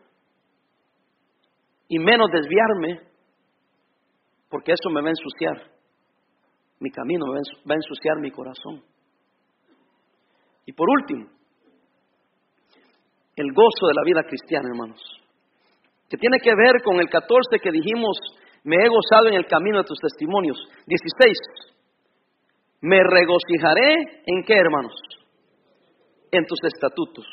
y 1.87 1.99
menos 1.99 2.29
desviarme, 2.31 3.07
porque 4.49 4.71
eso 4.71 4.89
me 4.89 5.01
va 5.01 5.07
a 5.07 5.11
ensuciar. 5.11 5.71
Mi 6.79 6.89
camino 6.91 7.25
va 7.27 7.73
a 7.73 7.75
ensuciar 7.75 8.19
mi 8.19 8.31
corazón. 8.31 8.83
Y 10.65 10.73
por 10.73 10.89
último, 10.89 11.29
el 13.35 13.51
gozo 13.53 13.87
de 13.87 13.93
la 13.93 14.03
vida 14.03 14.23
cristiana, 14.23 14.69
hermanos, 14.69 15.01
que 16.09 16.17
tiene 16.17 16.37
que 16.39 16.55
ver 16.55 16.81
con 16.83 16.99
el 16.99 17.09
14 17.09 17.59
que 17.61 17.71
dijimos, 17.71 18.17
me 18.63 18.77
he 18.77 18.87
gozado 18.87 19.27
en 19.27 19.35
el 19.35 19.45
camino 19.45 19.79
de 19.79 19.83
tus 19.83 19.99
testimonios. 19.99 20.57
16, 20.87 21.37
me 22.81 22.99
regocijaré 23.03 24.23
en 24.25 24.43
qué, 24.43 24.55
hermanos? 24.55 24.93
En 26.31 26.45
tus 26.45 26.59
estatutos. 26.63 27.25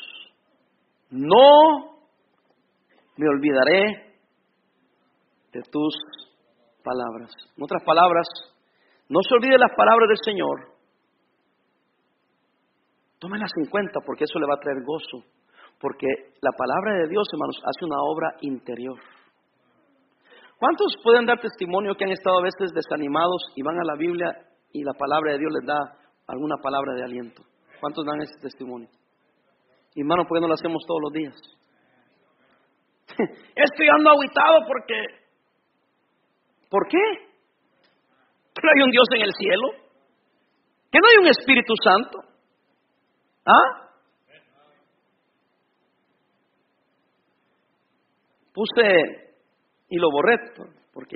No 1.09 1.97
me 3.17 3.27
olvidaré 3.27 4.12
de 5.53 5.61
tus 5.71 5.93
palabras. 6.83 7.31
En 7.55 7.63
otras 7.63 7.83
palabras, 7.83 8.27
no 9.09 9.19
se 9.21 9.35
olvide 9.35 9.57
las 9.57 9.71
palabras 9.75 10.09
del 10.09 10.17
Señor. 10.25 10.73
Tómelas 13.19 13.51
en 13.57 13.69
cuenta 13.69 13.99
porque 14.05 14.25
eso 14.25 14.39
le 14.39 14.47
va 14.47 14.55
a 14.55 14.59
traer 14.59 14.83
gozo. 14.83 15.25
Porque 15.79 16.07
la 16.41 16.51
palabra 16.51 17.03
de 17.03 17.09
Dios, 17.09 17.27
hermanos, 17.31 17.57
hace 17.63 17.85
una 17.85 18.01
obra 18.01 18.35
interior. 18.41 18.99
¿Cuántos 20.57 20.95
pueden 21.03 21.25
dar 21.25 21.39
testimonio 21.39 21.95
que 21.95 22.05
han 22.05 22.11
estado 22.11 22.39
a 22.39 22.43
veces 22.43 22.71
desanimados 22.73 23.43
y 23.55 23.63
van 23.63 23.77
a 23.79 23.83
la 23.83 23.95
Biblia 23.95 24.31
y 24.71 24.83
la 24.83 24.93
palabra 24.93 25.33
de 25.33 25.39
Dios 25.39 25.51
les 25.51 25.67
da 25.67 25.97
alguna 26.27 26.55
palabra 26.61 26.93
de 26.95 27.03
aliento? 27.03 27.43
¿Cuántos 27.81 28.05
dan 28.05 28.21
ese 28.21 28.39
testimonio? 28.39 28.87
Y 29.93 30.01
hermano, 30.01 30.23
¿por 30.25 30.37
qué 30.37 30.41
no 30.41 30.47
lo 30.47 30.53
hacemos 30.53 30.81
todos 30.87 31.01
los 31.03 31.13
días? 31.13 31.35
es 33.55 33.69
que 33.75 33.85
yo 33.85 33.91
ando 33.93 34.11
aguitado 34.11 34.65
porque 34.65 35.22
¿Por 36.73 36.87
qué? 36.87 36.97
¿Que 38.55 38.61
no 38.63 38.69
hay 38.75 38.83
un 38.83 38.89
Dios 38.89 39.05
en 39.15 39.21
el 39.21 39.31
cielo? 39.31 39.67
¿Que 40.91 40.97
no 40.97 41.07
hay 41.07 41.17
un 41.21 41.27
Espíritu 41.27 41.73
Santo? 41.83 42.17
¿Ah? 43.45 43.91
Puse, 48.55 49.35
y 49.87 49.97
lo 49.97 50.09
borré, 50.09 50.35
porque 50.91 51.15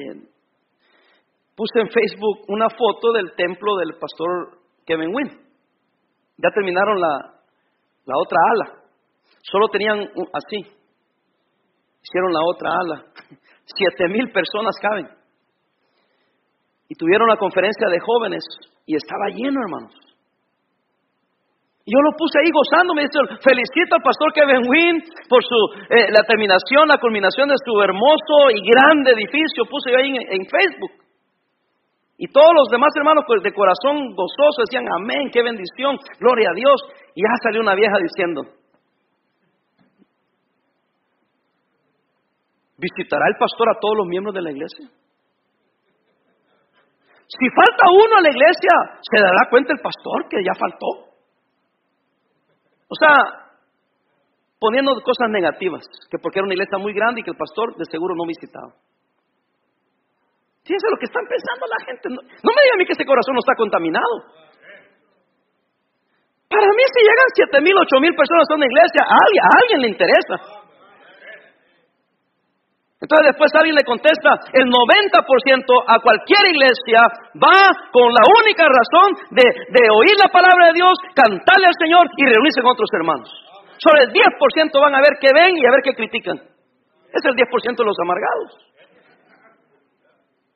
puse 1.55 1.79
en 1.79 1.89
Facebook 1.89 2.45
una 2.49 2.69
foto 2.69 3.11
del 3.13 3.33
templo 3.33 3.77
del 3.77 3.97
pastor 3.97 4.59
Kevin 4.85 5.09
Wynn. 5.11 5.41
Ya 6.37 6.51
terminaron 6.53 7.01
la, 7.01 7.33
la 8.05 8.13
otra 8.15 8.37
ala. 8.51 8.83
Solo 9.41 9.69
tenían 9.69 10.01
así. 10.33 10.71
Hicieron 12.03 12.31
la 12.31 12.41
otra 12.45 12.69
ala. 12.79 13.05
Siete 13.65 14.07
mil 14.09 14.31
personas 14.31 14.75
caben. 14.79 15.16
Y 16.89 16.95
tuvieron 16.95 17.27
una 17.29 17.37
conferencia 17.37 17.87
de 17.89 17.99
jóvenes 17.99 18.43
y 18.85 18.95
estaba 18.95 19.27
lleno, 19.29 19.59
hermanos. 19.61 19.93
Yo 21.87 21.99
lo 22.03 22.11
puse 22.19 22.35
ahí 22.43 22.51
gozándome. 22.51 23.07
Dice, 23.07 23.19
felicito 23.39 23.95
al 23.95 24.03
pastor 24.03 24.35
Kevin 24.35 24.67
Wynn 24.67 24.99
por 25.31 25.39
su, 25.39 25.55
eh, 25.87 26.11
la 26.11 26.23
terminación, 26.27 26.83
la 26.87 26.99
culminación 26.99 27.47
de 27.47 27.55
su 27.63 27.79
hermoso 27.79 28.51
y 28.51 28.59
grande 28.59 29.15
edificio. 29.15 29.63
Puse 29.71 29.91
yo 29.91 29.97
ahí 29.97 30.11
en, 30.11 30.43
Facebook. 30.51 30.91
Y 32.17 32.27
todos 32.27 32.51
los 32.59 32.67
demás 32.67 32.91
hermanos 32.97 33.23
de 33.41 33.53
corazón 33.53 34.11
gozoso 34.15 34.67
decían, 34.67 34.83
amén, 34.99 35.31
qué 35.31 35.41
bendición, 35.41 35.95
gloria 36.19 36.49
a 36.51 36.55
Dios. 36.55 36.75
Y 37.15 37.23
ya 37.23 37.31
salió 37.41 37.61
una 37.61 37.75
vieja 37.75 37.95
diciendo, 38.03 38.41
¿visitará 42.77 43.27
el 43.31 43.37
pastor 43.39 43.69
a 43.69 43.79
todos 43.79 43.95
los 43.95 44.07
miembros 44.07 44.35
de 44.35 44.41
la 44.41 44.51
iglesia? 44.51 44.89
Si 47.27 47.45
falta 47.51 47.83
uno 47.91 48.17
a 48.17 48.21
la 48.23 48.31
iglesia, 48.31 48.73
se 49.03 49.21
dará 49.21 49.49
cuenta 49.49 49.73
el 49.73 49.81
pastor 49.83 50.27
que 50.29 50.39
ya 50.39 50.55
faltó. 50.55 51.11
O 52.87 52.95
sea, 52.95 53.51
poniendo 54.59 54.95
cosas 55.03 55.27
negativas, 55.29 55.83
que 56.09 56.17
porque 56.19 56.39
era 56.39 56.47
una 56.47 56.55
iglesia 56.55 56.77
muy 56.79 56.93
grande 56.93 57.19
y 57.19 57.23
que 57.23 57.31
el 57.31 57.37
pastor 57.37 57.75
de 57.75 57.83
seguro 57.91 58.15
no 58.15 58.25
visitaba. 58.25 58.71
Fíjense 60.63 60.87
lo 60.91 60.99
que 60.99 61.07
están 61.07 61.23
pensando 61.27 61.67
la 61.67 61.81
gente. 61.83 62.09
No, 62.11 62.51
me 62.51 62.61
digan 62.63 62.75
a 62.75 62.79
mí 62.79 62.85
que 62.85 62.95
ese 62.95 63.07
corazón 63.07 63.35
no 63.35 63.43
está 63.43 63.55
contaminado. 63.55 64.15
Para 66.47 66.67
mí, 66.71 66.83
si 66.91 66.99
llegan 67.03 67.29
siete 67.35 67.59
mil, 67.59 67.75
ocho 67.75 67.99
mil 67.99 68.15
personas 68.15 68.47
a 68.51 68.55
una 68.55 68.67
iglesia, 68.67 69.03
a 69.03 69.47
alguien 69.63 69.79
le 69.83 69.87
interesa. 69.91 70.35
Entonces 72.97 73.29
después 73.29 73.53
alguien 73.53 73.77
le 73.77 73.85
contesta, 73.85 74.41
el 74.57 74.65
90% 74.65 74.73
a 75.85 76.01
cualquier 76.01 76.49
iglesia 76.49 77.05
va 77.37 77.69
con 77.93 78.09
la 78.09 78.25
única 78.25 78.65
razón 78.65 79.37
de, 79.37 79.45
oír 79.93 80.17
la 80.17 80.33
palabra 80.33 80.73
de 80.73 80.81
Dios, 80.81 80.97
cantarle 81.13 81.69
al 81.69 81.77
Señor 81.77 82.09
y 82.17 82.25
reunirse 82.25 82.61
con 82.65 82.73
otros 82.73 82.89
hermanos. 82.97 83.29
Solo 83.77 84.01
el 84.01 84.09
10% 84.09 84.81
van 84.81 84.95
a 84.97 85.05
ver 85.05 85.13
qué 85.21 85.29
ven 85.29 85.53
y 85.53 85.65
a 85.67 85.71
ver 85.77 85.85
qué 85.85 85.93
critican. 85.93 86.41
Es 87.13 87.21
el 87.21 87.37
10% 87.37 87.77
de 87.77 87.85
los 87.85 87.97
amargados. 88.01 88.65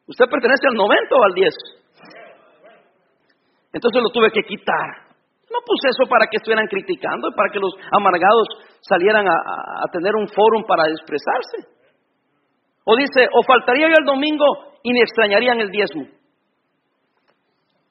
¿Usted 0.09 0.25
pertenece 0.25 0.65
al 0.65 0.81
90 0.81 1.13
o 1.13 1.23
al 1.23 1.33
10? 1.37 1.53
Entonces 3.71 4.01
lo 4.01 4.09
tuve 4.09 4.33
que 4.33 4.41
quitar. 4.41 5.13
No 5.45 5.61
puse 5.61 5.93
eso 5.93 6.09
para 6.09 6.25
que 6.25 6.41
estuvieran 6.41 6.65
criticando, 6.65 7.29
para 7.37 7.53
que 7.53 7.59
los 7.59 7.69
amargados 7.93 8.49
salieran 8.81 9.27
a, 9.29 9.35
a 9.85 9.85
tener 9.93 10.15
un 10.15 10.27
foro 10.27 10.65
para 10.65 10.89
expresarse. 10.89 11.70
O 12.83 12.95
dice, 12.95 13.27
o 13.31 13.43
faltaría 13.43 13.87
yo 13.87 13.95
el 13.99 14.05
domingo 14.05 14.45
y 14.83 14.93
me 14.93 14.99
extrañarían 15.01 15.59
el 15.59 15.69
diezmo. 15.69 16.03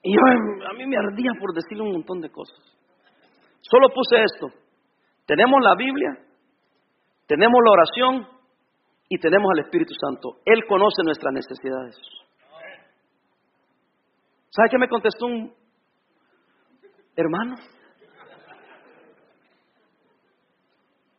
Y 0.02 0.14
yo, 0.14 0.20
a 0.68 0.72
mí 0.72 0.86
me 0.86 0.96
ardía 0.96 1.30
por 1.38 1.54
decirle 1.54 1.84
un 1.84 1.92
montón 1.92 2.20
de 2.20 2.30
cosas. 2.30 2.58
Solo 3.60 3.88
puse 3.94 4.22
esto. 4.22 4.48
Tenemos 5.26 5.60
la 5.62 5.74
Biblia, 5.76 6.18
tenemos 7.26 7.60
la 7.64 7.70
oración 7.70 8.28
y 9.08 9.18
tenemos 9.18 9.48
al 9.54 9.64
Espíritu 9.64 9.92
Santo. 9.94 10.40
Él 10.44 10.64
conoce 10.66 11.02
nuestras 11.04 11.32
necesidades. 11.32 11.96
¿Sabe 14.50 14.68
qué 14.70 14.78
me 14.78 14.88
contestó 14.88 15.26
un 15.26 15.54
hermano? 17.14 17.54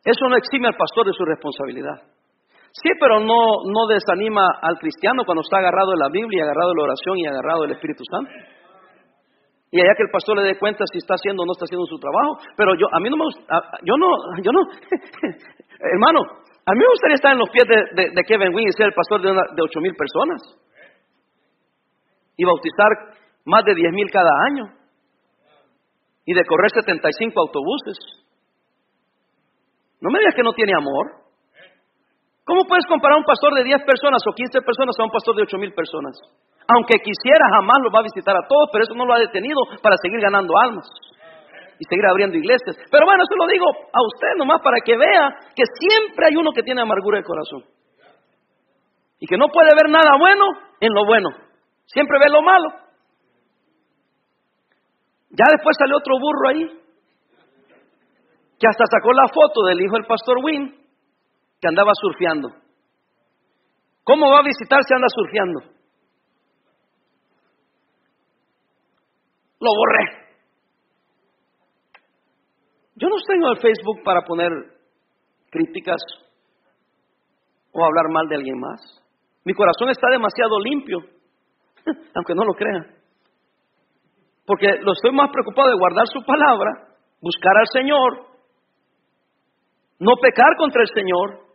Eso 0.04 0.28
no 0.28 0.36
exime 0.36 0.68
al 0.68 0.76
pastor 0.76 1.06
de 1.06 1.12
su 1.12 1.24
responsabilidad. 1.24 2.02
Sí, 2.72 2.88
pero 2.98 3.20
no, 3.20 3.86
desanima 3.86 4.48
al 4.62 4.78
cristiano 4.78 5.24
cuando 5.26 5.42
está 5.42 5.58
agarrado 5.58 5.92
de 5.92 5.98
la 5.98 6.08
Biblia, 6.08 6.44
agarrado 6.44 6.70
de 6.70 6.76
la 6.76 6.84
oración 6.84 7.18
y 7.18 7.26
agarrado 7.26 7.62
del 7.62 7.72
Espíritu 7.72 8.02
Santo. 8.10 8.32
Y 9.70 9.80
allá 9.80 9.92
que 9.96 10.04
el 10.04 10.10
pastor 10.10 10.36
le 10.36 10.48
dé 10.48 10.58
cuenta 10.58 10.84
si 10.90 10.98
está 10.98 11.14
haciendo 11.14 11.42
o 11.42 11.46
no 11.46 11.52
está 11.52 11.64
haciendo 11.64 11.84
su 11.84 11.98
trabajo. 11.98 12.40
Pero 12.56 12.74
yo, 12.76 12.88
a 12.92 13.00
mí 13.00 13.10
no 13.10 13.16
me 13.16 13.24
gusta, 13.24 13.44
yo 13.84 13.96
no, 13.96 14.08
yo 14.40 14.52
no, 14.52 14.60
hermano, 15.92 16.20
a 16.64 16.72
mí 16.72 16.78
me 16.80 16.92
gustaría 16.92 17.16
estar 17.16 17.32
en 17.32 17.40
los 17.40 17.50
pies 17.50 17.64
de, 17.68 18.22
Kevin 18.24 18.54
Wynn 18.54 18.68
y 18.68 18.72
ser 18.72 18.86
el 18.86 18.94
pastor 18.96 19.20
de, 19.20 19.32
de 19.32 19.62
ocho 19.62 19.80
mil 19.80 19.92
personas. 19.94 20.40
Y 22.36 22.44
bautizar 22.44 22.88
más 23.44 23.64
de 23.64 23.74
diez 23.74 23.92
mil 23.92 24.10
cada 24.10 24.32
año. 24.48 24.64
Y 26.24 26.32
de 26.32 26.44
correr 26.44 26.70
75 26.70 27.38
autobuses. 27.40 27.98
No 30.00 30.10
me 30.10 30.20
digas 30.20 30.34
que 30.34 30.42
no 30.42 30.52
tiene 30.52 30.72
amor. 30.74 31.21
¿Cómo 32.44 32.64
puedes 32.66 32.86
comparar 32.86 33.18
un 33.18 33.24
pastor 33.24 33.54
de 33.54 33.64
10 33.64 33.86
personas 33.86 34.22
o 34.26 34.34
15 34.34 34.62
personas 34.62 34.98
a 34.98 35.04
un 35.04 35.10
pastor 35.10 35.36
de 35.36 35.42
8 35.42 35.58
mil 35.58 35.72
personas? 35.72 36.18
Aunque 36.66 36.98
quisiera, 36.98 37.46
jamás 37.54 37.78
lo 37.82 37.90
va 37.90 38.00
a 38.00 38.10
visitar 38.10 38.34
a 38.34 38.46
todos, 38.48 38.68
pero 38.72 38.84
eso 38.84 38.94
no 38.94 39.06
lo 39.06 39.14
ha 39.14 39.18
detenido 39.18 39.62
para 39.82 39.96
seguir 40.02 40.20
ganando 40.20 40.54
almas. 40.58 40.86
y 41.78 41.84
seguir 41.90 42.06
abriendo 42.06 42.36
iglesias. 42.36 42.76
Pero 42.92 43.04
bueno, 43.06 43.24
eso 43.24 43.34
lo 43.34 43.46
digo 43.50 43.66
a 43.66 44.00
usted 44.06 44.38
nomás 44.38 44.60
para 44.62 44.78
que 44.84 44.96
vea 44.96 45.34
que 45.56 45.64
siempre 45.66 46.26
hay 46.30 46.36
uno 46.36 46.52
que 46.52 46.62
tiene 46.62 46.80
amargura 46.80 47.18
de 47.18 47.24
corazón. 47.24 47.64
Y 49.18 49.26
que 49.26 49.36
no 49.36 49.48
puede 49.48 49.70
ver 49.74 49.90
nada 49.90 50.14
bueno 50.16 50.44
en 50.78 50.94
lo 50.94 51.04
bueno. 51.04 51.30
Siempre 51.86 52.18
ve 52.22 52.30
lo 52.30 52.40
malo. 52.40 52.68
Ya 55.30 55.46
después 55.50 55.74
salió 55.76 55.96
otro 55.96 56.14
burro 56.20 56.48
ahí, 56.50 56.66
que 58.60 58.68
hasta 58.68 58.84
sacó 58.86 59.12
la 59.12 59.26
foto 59.26 59.64
del 59.66 59.80
hijo 59.80 59.94
del 59.94 60.06
pastor 60.06 60.38
Wynn, 60.38 60.81
que 61.62 61.68
andaba 61.68 61.92
surfeando. 61.94 62.48
¿Cómo 64.02 64.28
va 64.32 64.40
a 64.40 64.42
visitar 64.42 64.80
si 64.82 64.94
anda 64.94 65.06
surfeando? 65.08 65.60
Lo 69.60 69.70
borré. 69.70 70.22
Yo 72.96 73.08
no 73.08 73.16
en 73.28 73.42
el 73.44 73.60
Facebook 73.60 74.02
para 74.04 74.22
poner 74.22 74.50
críticas 75.50 76.02
o 77.70 77.84
hablar 77.84 78.08
mal 78.10 78.26
de 78.28 78.36
alguien 78.36 78.58
más. 78.58 78.80
Mi 79.44 79.54
corazón 79.54 79.88
está 79.88 80.08
demasiado 80.10 80.58
limpio, 80.58 80.98
aunque 82.16 82.34
no 82.34 82.44
lo 82.44 82.54
crean. 82.54 82.96
Porque 84.44 84.66
lo 84.82 84.92
estoy 84.92 85.12
más 85.12 85.30
preocupado 85.30 85.70
de 85.70 85.78
guardar 85.78 86.08
su 86.08 86.24
palabra, 86.24 86.88
buscar 87.20 87.56
al 87.56 87.66
Señor, 87.72 88.26
no 90.00 90.16
pecar 90.16 90.56
contra 90.58 90.82
el 90.82 90.88
Señor, 90.88 91.51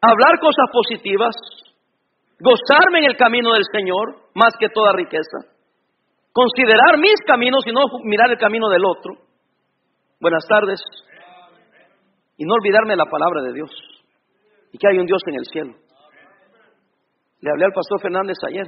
hablar 0.00 0.40
cosas 0.40 0.66
positivas, 0.72 1.34
gozarme 2.40 3.00
en 3.00 3.10
el 3.10 3.16
camino 3.16 3.52
del 3.52 3.64
Señor 3.70 4.16
más 4.34 4.54
que 4.58 4.68
toda 4.68 4.92
riqueza, 4.94 5.38
considerar 6.32 6.98
mis 6.98 7.20
caminos 7.26 7.64
y 7.66 7.72
no 7.72 7.80
mirar 8.04 8.30
el 8.30 8.38
camino 8.38 8.68
del 8.68 8.84
otro. 8.84 9.14
Buenas 10.20 10.44
tardes. 10.48 10.80
Y 12.36 12.44
no 12.44 12.54
olvidarme 12.54 12.94
de 12.94 12.96
la 12.96 13.06
palabra 13.06 13.42
de 13.42 13.52
Dios 13.52 13.70
y 14.72 14.78
que 14.78 14.88
hay 14.88 14.98
un 14.98 15.06
Dios 15.06 15.20
en 15.26 15.34
el 15.34 15.44
cielo. 15.44 15.74
Le 17.40 17.50
hablé 17.50 17.64
al 17.66 17.72
pastor 17.72 18.00
Fernández 18.00 18.36
ayer. 18.46 18.66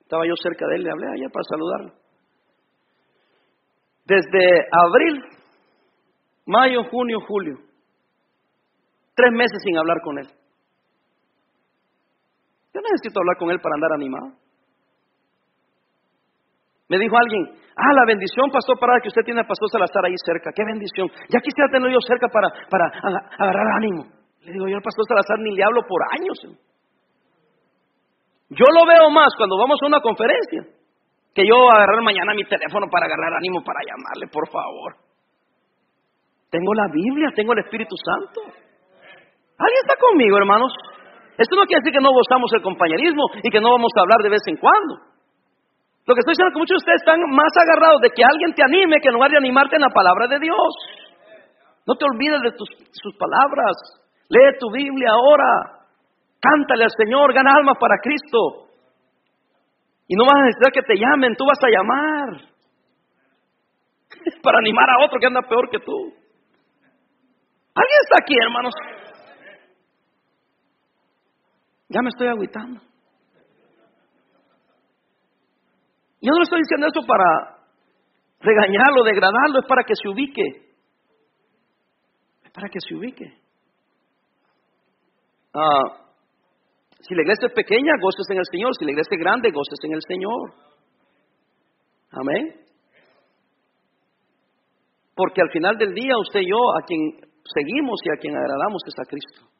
Estaba 0.00 0.26
yo 0.26 0.34
cerca 0.36 0.66
de 0.66 0.76
él, 0.76 0.82
le 0.82 0.90
hablé 0.90 1.06
ayer 1.14 1.30
para 1.32 1.44
saludarlo. 1.44 1.92
Desde 4.04 4.66
abril, 4.72 5.24
mayo, 6.44 6.84
junio, 6.90 7.20
julio, 7.26 7.56
tres 9.14 9.32
meses 9.32 9.62
sin 9.62 9.78
hablar 9.78 9.98
con 10.02 10.18
él. 10.18 10.28
Necesito 12.82 13.20
hablar 13.20 13.36
con 13.38 13.50
él 13.50 13.60
para 13.60 13.74
andar 13.76 13.92
animado. 13.94 14.34
Me 16.88 16.98
dijo 16.98 17.16
alguien, 17.16 17.56
ah, 17.76 17.92
la 17.94 18.04
bendición, 18.04 18.50
pastor, 18.50 18.78
para 18.78 19.00
que 19.00 19.08
usted 19.08 19.22
tiene 19.24 19.40
al 19.40 19.46
pastor 19.46 19.70
Salazar 19.70 20.04
ahí 20.04 20.14
cerca. 20.24 20.50
Qué 20.54 20.64
bendición. 20.64 21.08
Ya 21.30 21.40
quisiera 21.40 21.70
tenerlo 21.70 21.94
yo 21.94 22.02
cerca 22.04 22.28
para, 22.28 22.48
para 22.68 22.86
agarrar 23.38 23.66
ánimo. 23.78 24.04
Le 24.42 24.52
digo, 24.52 24.68
yo 24.68 24.76
al 24.76 24.82
pastor 24.82 25.06
Salazar 25.08 25.38
ni 25.38 25.56
le 25.56 25.64
hablo 25.64 25.82
por 25.86 26.02
años. 26.12 26.36
Yo 28.50 28.66
lo 28.68 28.84
veo 28.84 29.08
más 29.08 29.32
cuando 29.38 29.56
vamos 29.56 29.78
a 29.82 29.86
una 29.86 30.00
conferencia 30.00 30.68
que 31.34 31.46
yo 31.48 31.56
agarrar 31.72 32.02
mañana 32.02 32.34
mi 32.34 32.44
teléfono 32.44 32.88
para 32.90 33.06
agarrar 33.06 33.38
ánimo 33.38 33.64
para 33.64 33.80
llamarle, 33.80 34.28
por 34.28 34.48
favor. 34.50 34.96
Tengo 36.50 36.74
la 36.74 36.88
Biblia, 36.92 37.32
tengo 37.34 37.54
el 37.54 37.60
Espíritu 37.60 37.96
Santo. 37.96 38.42
¿Alguien 39.56 39.80
está 39.88 39.96
conmigo, 39.96 40.36
hermanos? 40.36 40.72
Esto 41.38 41.56
no 41.56 41.64
quiere 41.64 41.80
decir 41.80 41.92
que 41.96 42.04
no 42.04 42.12
gozamos 42.12 42.52
el 42.52 42.62
compañerismo 42.62 43.24
y 43.42 43.48
que 43.50 43.60
no 43.60 43.72
vamos 43.72 43.92
a 43.96 44.00
hablar 44.00 44.20
de 44.22 44.30
vez 44.30 44.42
en 44.46 44.56
cuando. 44.56 45.12
Lo 46.04 46.14
que 46.14 46.20
estoy 46.20 46.34
diciendo 46.34 46.50
es 46.50 46.54
que 46.54 46.64
muchos 46.64 46.76
de 46.76 46.82
ustedes 46.82 47.00
están 47.00 47.20
más 47.30 47.52
agarrados 47.56 48.00
de 48.02 48.10
que 48.10 48.24
alguien 48.24 48.52
te 48.52 48.62
anime 48.62 49.00
que 49.00 49.08
en 49.08 49.14
lugar 49.14 49.30
de 49.30 49.38
animarte 49.38 49.76
en 49.76 49.86
la 49.86 49.94
palabra 49.94 50.26
de 50.28 50.38
Dios. 50.40 50.72
No 51.86 51.94
te 51.94 52.04
olvides 52.04 52.42
de 52.42 52.52
tus, 52.52 52.68
sus 52.90 53.14
palabras. 53.16 53.74
Lee 54.28 54.58
tu 54.58 54.70
Biblia 54.70 55.14
ahora. 55.14 55.86
Cántale 56.42 56.84
al 56.84 56.94
Señor, 56.98 57.32
gana 57.32 57.54
almas 57.54 57.78
para 57.78 57.96
Cristo. 58.02 58.68
Y 60.08 60.16
no 60.16 60.26
vas 60.26 60.34
a 60.36 60.44
necesitar 60.44 60.72
que 60.72 60.82
te 60.82 60.98
llamen, 60.98 61.36
tú 61.36 61.46
vas 61.46 61.62
a 61.62 61.70
llamar. 61.70 62.52
para 64.42 64.58
animar 64.58 64.90
a 64.90 65.04
otro 65.04 65.18
que 65.18 65.26
anda 65.26 65.42
peor 65.42 65.70
que 65.70 65.78
tú. 65.78 65.96
¿Alguien 67.74 67.98
está 68.04 68.18
aquí, 68.20 68.34
hermanos? 68.36 68.74
Ya 71.92 72.00
me 72.00 72.08
estoy 72.08 72.28
aguitando. 72.28 72.80
Yo 76.22 76.30
no 76.30 76.38
le 76.38 76.44
estoy 76.44 76.60
diciendo 76.60 76.86
eso 76.86 77.06
para 77.06 77.58
regañarlo, 78.40 79.04
degradarlo, 79.04 79.58
es 79.60 79.66
para 79.68 79.84
que 79.84 79.94
se 80.00 80.08
ubique. 80.08 80.72
Es 82.44 82.50
para 82.52 82.68
que 82.68 82.78
se 82.80 82.94
ubique. 82.94 83.26
Ah, 85.52 86.08
si 87.00 87.14
la 87.14 87.22
iglesia 87.22 87.48
es 87.48 87.52
pequeña, 87.52 87.92
goces 88.00 88.24
en 88.30 88.38
el 88.38 88.46
Señor. 88.50 88.70
Si 88.78 88.84
la 88.86 88.92
iglesia 88.92 89.14
es 89.14 89.20
grande, 89.20 89.50
goces 89.50 89.78
en 89.82 89.92
el 89.92 90.00
Señor. 90.08 90.54
Amén. 92.12 92.56
Porque 95.14 95.42
al 95.42 95.50
final 95.50 95.76
del 95.76 95.92
día, 95.92 96.16
usted 96.18 96.40
y 96.40 96.48
yo, 96.48 96.56
a 96.56 96.86
quien 96.86 97.20
seguimos 97.52 98.00
y 98.04 98.10
a 98.16 98.18
quien 98.18 98.34
agradamos 98.34 98.80
es 98.86 98.94
a 98.98 99.04
Cristo. 99.04 99.52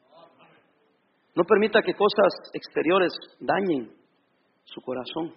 No 1.35 1.45
permita 1.45 1.83
que 1.83 1.95
cosas 1.95 2.51
exteriores 2.53 3.12
dañen 3.41 3.93
su 4.64 4.80
corazón. 4.83 5.35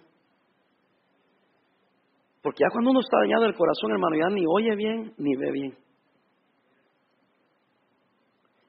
Porque 2.42 2.62
ya 2.62 2.70
cuando 2.70 2.90
uno 2.90 3.00
está 3.00 3.18
dañado 3.22 3.46
el 3.46 3.56
corazón, 3.56 3.92
hermano, 3.92 4.16
ya 4.16 4.28
ni 4.34 4.44
oye 4.46 4.76
bien 4.76 5.14
ni 5.16 5.34
ve 5.36 5.50
bien. 5.52 5.78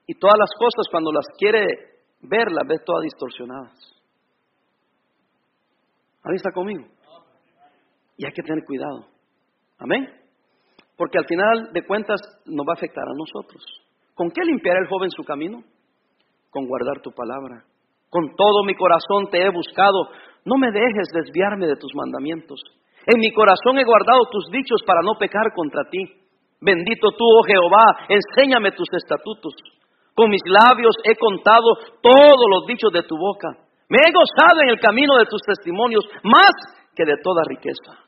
Y 0.06 0.14
todas 0.14 0.36
las 0.38 0.50
cosas, 0.58 0.90
cuando 0.90 1.12
las 1.12 1.26
quiere 1.38 1.66
verlas, 2.22 2.66
ves 2.66 2.82
todas 2.84 3.02
distorsionadas. 3.02 3.98
¿Alguien 6.22 6.36
está 6.36 6.50
conmigo? 6.50 6.84
Y 8.16 8.24
hay 8.24 8.32
que 8.32 8.42
tener 8.42 8.64
cuidado. 8.64 9.06
Amén. 9.78 10.08
Porque 10.96 11.18
al 11.18 11.26
final 11.26 11.72
de 11.72 11.86
cuentas 11.86 12.20
nos 12.46 12.66
va 12.66 12.72
a 12.72 12.78
afectar 12.78 13.04
a 13.04 13.14
nosotros. 13.16 13.62
¿Con 14.14 14.30
qué 14.30 14.42
limpiará 14.44 14.80
el 14.80 14.88
joven 14.88 15.10
su 15.10 15.22
camino? 15.22 15.62
Con 16.50 16.66
guardar 16.66 17.00
tu 17.02 17.10
palabra. 17.12 17.64
Con 18.10 18.34
todo 18.36 18.64
mi 18.64 18.74
corazón 18.74 19.28
te 19.30 19.42
he 19.42 19.50
buscado. 19.50 20.08
No 20.44 20.56
me 20.56 20.70
dejes 20.72 21.08
desviarme 21.12 21.66
de 21.66 21.76
tus 21.76 21.92
mandamientos. 21.94 22.60
En 23.06 23.20
mi 23.20 23.32
corazón 23.32 23.78
he 23.78 23.84
guardado 23.84 24.28
tus 24.30 24.50
dichos 24.50 24.80
para 24.86 25.00
no 25.02 25.14
pecar 25.18 25.52
contra 25.54 25.84
ti. 25.90 26.04
Bendito 26.60 27.10
tú, 27.12 27.24
oh 27.24 27.44
Jehová, 27.46 28.08
enséñame 28.08 28.72
tus 28.72 28.88
estatutos. 28.92 29.54
Con 30.14 30.30
mis 30.30 30.42
labios 30.44 30.96
he 31.04 31.14
contado 31.14 31.76
todos 32.02 32.46
los 32.50 32.66
dichos 32.66 32.92
de 32.92 33.04
tu 33.04 33.16
boca. 33.16 33.48
Me 33.88 33.98
he 33.98 34.12
gozado 34.12 34.60
en 34.62 34.70
el 34.70 34.80
camino 34.80 35.16
de 35.16 35.26
tus 35.26 35.40
testimonios 35.42 36.04
más 36.24 36.52
que 36.94 37.04
de 37.04 37.14
toda 37.22 37.42
riqueza. 37.46 38.04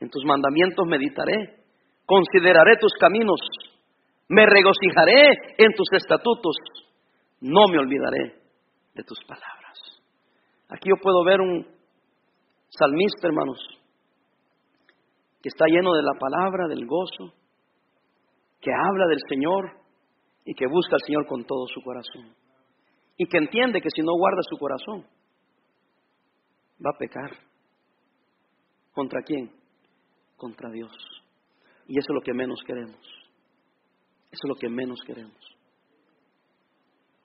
En 0.00 0.10
tus 0.10 0.22
mandamientos 0.24 0.86
meditaré, 0.86 1.56
consideraré 2.04 2.76
tus 2.76 2.92
caminos, 3.00 3.40
me 4.28 4.44
regocijaré 4.46 5.56
en 5.58 5.72
tus 5.74 5.88
estatutos, 5.92 6.54
no 7.40 7.60
me 7.70 7.78
olvidaré 7.78 8.40
de 8.94 9.04
tus 9.04 9.18
palabras. 9.26 9.78
Aquí 10.68 10.88
yo 10.88 10.96
puedo 11.02 11.24
ver 11.24 11.40
un 11.40 11.66
salmista, 12.68 13.28
hermanos, 13.28 13.58
que 15.42 15.48
está 15.48 15.66
lleno 15.66 15.94
de 15.94 16.02
la 16.02 16.18
palabra, 16.18 16.66
del 16.68 16.86
gozo, 16.86 17.34
que 18.60 18.70
habla 18.72 19.06
del 19.06 19.20
Señor, 19.28 19.78
y 20.48 20.54
que 20.54 20.66
busca 20.66 20.96
al 20.96 21.02
Señor 21.06 21.26
con 21.26 21.44
todo 21.44 21.66
su 21.66 21.82
corazón. 21.82 22.34
Y 23.18 23.26
que 23.26 23.36
entiende 23.36 23.82
que 23.82 23.90
si 23.94 24.00
no 24.00 24.12
guarda 24.16 24.40
su 24.48 24.56
corazón, 24.56 25.06
va 26.84 26.90
a 26.94 26.98
pecar. 26.98 27.30
¿Contra 28.92 29.20
quién? 29.22 29.52
Contra 30.38 30.70
Dios. 30.70 30.90
Y 31.86 31.98
eso 31.98 32.06
es 32.08 32.14
lo 32.14 32.22
que 32.22 32.32
menos 32.32 32.60
queremos. 32.66 32.96
Eso 34.30 34.40
es 34.44 34.48
lo 34.48 34.54
que 34.54 34.70
menos 34.70 34.98
queremos. 35.06 35.57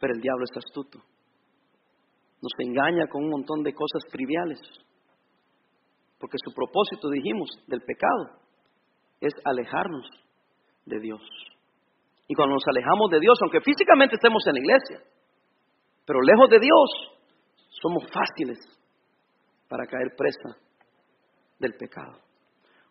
Pero 0.04 0.16
el 0.16 0.20
diablo 0.20 0.44
es 0.44 0.58
astuto. 0.58 1.00
Nos 2.42 2.52
engaña 2.60 3.08
con 3.08 3.24
un 3.24 3.30
montón 3.30 3.64
de 3.64 3.74
cosas 3.74 4.04
triviales. 4.12 4.60
Porque 6.20 6.36
su 6.44 6.54
propósito, 6.54 7.10
dijimos, 7.10 7.48
del 7.68 7.80
pecado 7.80 8.36
es 9.22 9.32
alejarnos 9.46 10.06
de 10.86 11.00
Dios. 11.00 11.22
Y 12.28 12.36
cuando 12.36 12.56
nos 12.56 12.68
alejamos 12.68 13.12
de 13.12 13.22
Dios, 13.22 13.38
aunque 13.44 13.62
físicamente 13.62 14.16
estemos 14.16 14.44
en 14.46 14.56
la 14.56 14.60
iglesia, 14.60 15.10
pero 16.06 16.20
lejos 16.20 16.50
de 16.50 16.60
Dios, 16.60 16.90
somos 17.82 18.04
fáciles 18.12 18.60
para 19.70 19.88
caer 19.88 20.18
presa 20.18 20.60
del 21.60 21.78
pecado. 21.78 22.20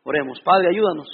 Oremos, 0.05 0.41
Padre, 0.41 0.71
ayúdanos 0.71 1.09